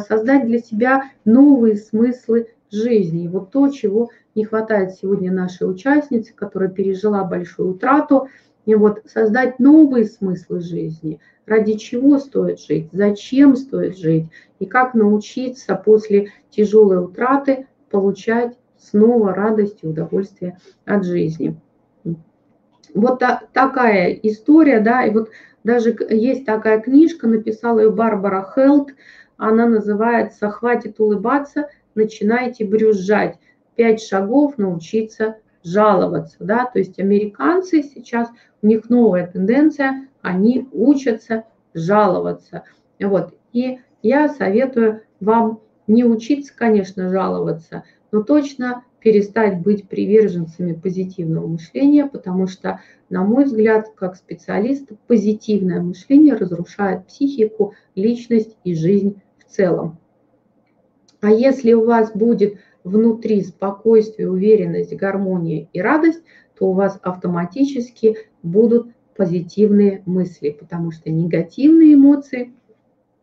создать 0.01 0.47
для 0.47 0.59
себя 0.59 1.05
новые 1.25 1.77
смыслы 1.77 2.49
жизни. 2.71 3.25
И 3.25 3.29
вот 3.29 3.53
то, 3.53 3.69
чего 3.69 4.11
не 4.35 4.45
хватает 4.45 4.95
сегодня 4.95 5.33
нашей 5.33 5.71
участнице, 5.71 6.33
которая 6.35 6.69
пережила 6.69 7.23
большую 7.25 7.71
утрату, 7.71 8.29
и 8.67 8.75
вот 8.75 9.03
создать 9.07 9.59
новые 9.59 10.05
смыслы 10.05 10.61
жизни, 10.61 11.21
ради 11.47 11.75
чего 11.75 12.19
стоит 12.19 12.61
жить, 12.61 12.89
зачем 12.93 13.57
стоит 13.57 13.97
жить, 13.97 14.27
и 14.59 14.67
как 14.67 14.93
научиться 14.93 15.75
после 15.77 16.33
тяжелой 16.51 17.03
утраты 17.03 17.69
получать 17.91 18.59
снова 18.77 19.33
радость 19.33 19.79
и 19.83 19.87
удовольствие 19.87 20.59
от 20.85 21.05
жизни. 21.05 21.59
Вот 22.95 23.21
та, 23.21 23.43
такая 23.53 24.13
история, 24.23 24.81
да, 24.81 25.05
и 25.05 25.11
вот 25.13 25.31
даже 25.65 25.97
есть 26.11 26.45
такая 26.45 26.81
книжка, 26.81 27.27
написала 27.27 27.81
ее 27.81 27.91
Барбара 27.91 28.47
Хелт, 28.55 28.91
она 29.37 29.67
называется 29.67 30.51
«Хватит 30.51 30.99
улыбаться, 30.99 31.69
начинайте 31.95 32.65
брюзжать. 32.65 33.39
Пять 33.75 34.03
шагов 34.03 34.57
научиться 34.57 35.37
жаловаться». 35.67 36.37
Да? 36.41 36.65
То 36.65 36.79
есть 36.79 36.99
американцы 36.99 37.83
сейчас, 37.83 38.29
у 38.63 38.67
них 38.67 38.89
новая 38.89 39.27
тенденция, 39.27 40.09
они 40.23 40.69
учатся 40.73 41.45
жаловаться. 41.75 42.65
Вот. 43.01 43.35
И 43.53 43.81
я 44.03 44.29
советую 44.29 45.03
вам 45.21 45.61
не 45.87 46.05
учиться, 46.05 46.53
конечно, 46.57 47.11
жаловаться, 47.11 47.85
но 48.11 48.23
точно 48.23 48.83
перестать 49.01 49.61
быть 49.61 49.89
приверженцами 49.89 50.73
позитивного 50.73 51.47
мышления, 51.47 52.07
потому 52.07 52.49
что, 52.49 52.81
на 53.09 53.23
мой 53.23 53.45
взгляд, 53.45 53.91
как 53.95 54.17
специалист, 54.17 54.89
позитивное 55.07 55.81
мышление 55.81 56.35
разрушает 56.35 57.07
психику, 57.07 57.75
личность 57.95 58.57
и 58.65 58.75
жизнь 58.75 59.23
в 59.39 59.45
целом. 59.45 59.99
А 61.21 61.31
если 61.31 61.73
у 61.73 61.85
вас 61.85 62.11
будет 62.13 62.59
внутри 62.87 63.43
спокойствие, 63.43 64.31
уверенность, 64.31 64.95
гармония 64.95 65.69
и 65.73 65.81
радость, 65.81 66.23
то 66.57 66.69
у 66.69 66.73
вас 66.73 67.01
автоматически 67.03 68.17
будут 68.45 68.93
позитивные 69.17 70.03
мысли, 70.07 70.51
потому 70.51 70.93
что 70.93 71.11
негативные 71.11 71.95
эмоции 71.95 72.53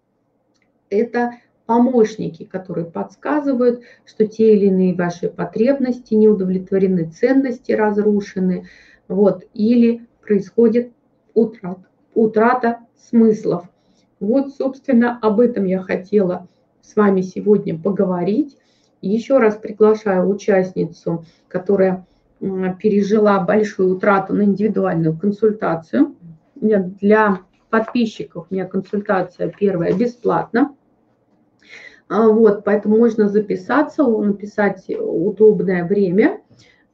–это 0.89 1.35
помощники, 1.65 2.43
которые 2.43 2.85
подсказывают, 2.85 3.83
что 4.03 4.27
те 4.27 4.53
или 4.53 4.65
иные 4.65 4.93
ваши 4.95 5.29
потребности 5.29 6.13
не 6.13 6.27
удовлетворены, 6.27 7.09
ценности 7.09 7.71
разрушены, 7.71 8.67
вот, 9.07 9.45
или 9.53 10.05
происходит 10.21 10.91
утрат, 11.33 11.79
утрата 12.13 12.79
смыслов. 12.97 13.69
Вот, 14.19 14.53
собственно, 14.55 15.17
об 15.21 15.39
этом 15.39 15.63
я 15.63 15.79
хотела 15.79 16.49
с 16.81 16.97
вами 16.97 17.21
сегодня 17.21 17.79
поговорить. 17.79 18.57
Еще 19.03 19.37
раз 19.37 19.57
приглашаю 19.57 20.29
участницу, 20.29 21.25
которая 21.49 22.05
пережила 22.39 23.41
большую 23.41 23.95
утрату 23.95 24.33
на 24.33 24.43
индивидуальную 24.43 25.17
консультацию. 25.17 26.15
Для 26.55 27.41
подписчиков 27.69 28.47
у 28.49 28.53
меня 28.53 28.65
консультация 28.65 29.49
первая 29.49 29.93
бесплатна. 29.93 30.73
А, 32.07 32.29
вот, 32.29 32.63
поэтому 32.63 32.97
можно 32.97 33.27
записаться, 33.27 34.03
написать 34.03 34.85
удобное 34.89 35.83
время, 35.83 36.39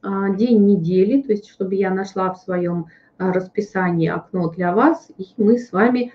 а, 0.02 0.30
день 0.30 0.66
недели, 0.66 1.22
то 1.22 1.30
есть 1.30 1.48
чтобы 1.48 1.76
я 1.76 1.94
нашла 1.94 2.32
в 2.32 2.38
своем 2.38 2.86
а, 3.18 3.32
расписании 3.32 4.08
окно 4.08 4.50
для 4.50 4.74
вас, 4.74 5.10
и 5.16 5.26
мы 5.36 5.58
с 5.58 5.70
вами 5.70 6.12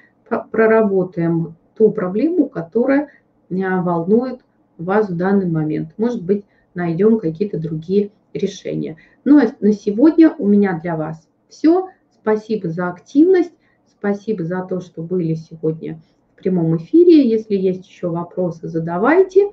проработаем 0.52 1.56
ту 1.78 1.92
проблему, 1.92 2.50
которая 2.50 3.10
волнует 3.50 4.45
вас 4.78 5.10
в 5.10 5.16
данный 5.16 5.48
момент. 5.48 5.94
Может 5.98 6.24
быть, 6.24 6.46
найдем 6.74 7.20
какие-то 7.20 7.58
другие 7.58 8.12
решения. 8.34 8.98
Ну 9.24 9.40
а 9.40 9.52
на 9.60 9.72
сегодня 9.72 10.34
у 10.38 10.48
меня 10.48 10.80
для 10.80 10.96
вас 10.96 11.28
все. 11.48 11.90
Спасибо 12.12 12.70
за 12.70 12.90
активность, 12.90 13.54
спасибо 13.88 14.44
за 14.44 14.64
то, 14.64 14.82
что 14.82 15.02
были 15.04 15.36
сегодня 15.36 16.02
в 16.34 16.40
прямом 16.42 16.78
эфире. 16.78 17.28
Если 17.28 17.56
есть 17.56 17.88
еще 17.88 18.10
вопросы, 18.10 18.68
задавайте. 18.68 19.52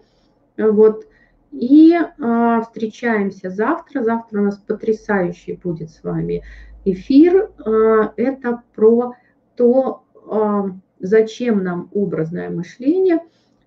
Вот. 0.56 1.06
И 1.52 1.94
э, 1.94 2.60
встречаемся 2.62 3.50
завтра. 3.50 4.02
Завтра 4.02 4.40
у 4.40 4.44
нас 4.44 4.56
потрясающий 4.56 5.60
будет 5.62 5.90
с 5.90 6.02
вами 6.02 6.42
эфир. 6.84 7.50
Э, 7.64 8.10
это 8.16 8.62
про 8.74 9.12
то, 9.54 10.02
э, 10.14 10.62
зачем 10.98 11.62
нам 11.62 11.90
образное 11.92 12.48
мышление 12.48 13.20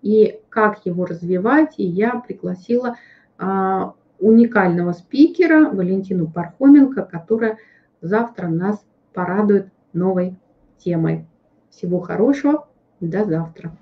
и 0.06 0.40
как 0.50 0.86
его 0.86 1.06
развивать. 1.06 1.74
И 1.78 1.84
я 1.84 2.20
пригласила 2.20 2.96
э, 3.40 3.82
уникального 4.20 4.94
спикера 4.94 5.72
Валентину 5.72 6.28
Пархоменко, 6.28 7.02
которая 7.02 7.58
завтра 8.02 8.48
нас 8.48 8.86
порадует 9.14 9.70
новой 9.94 10.38
темой. 10.78 11.26
Всего 11.72 12.00
хорошего. 12.02 12.68
До 13.00 13.26
завтра. 13.26 13.76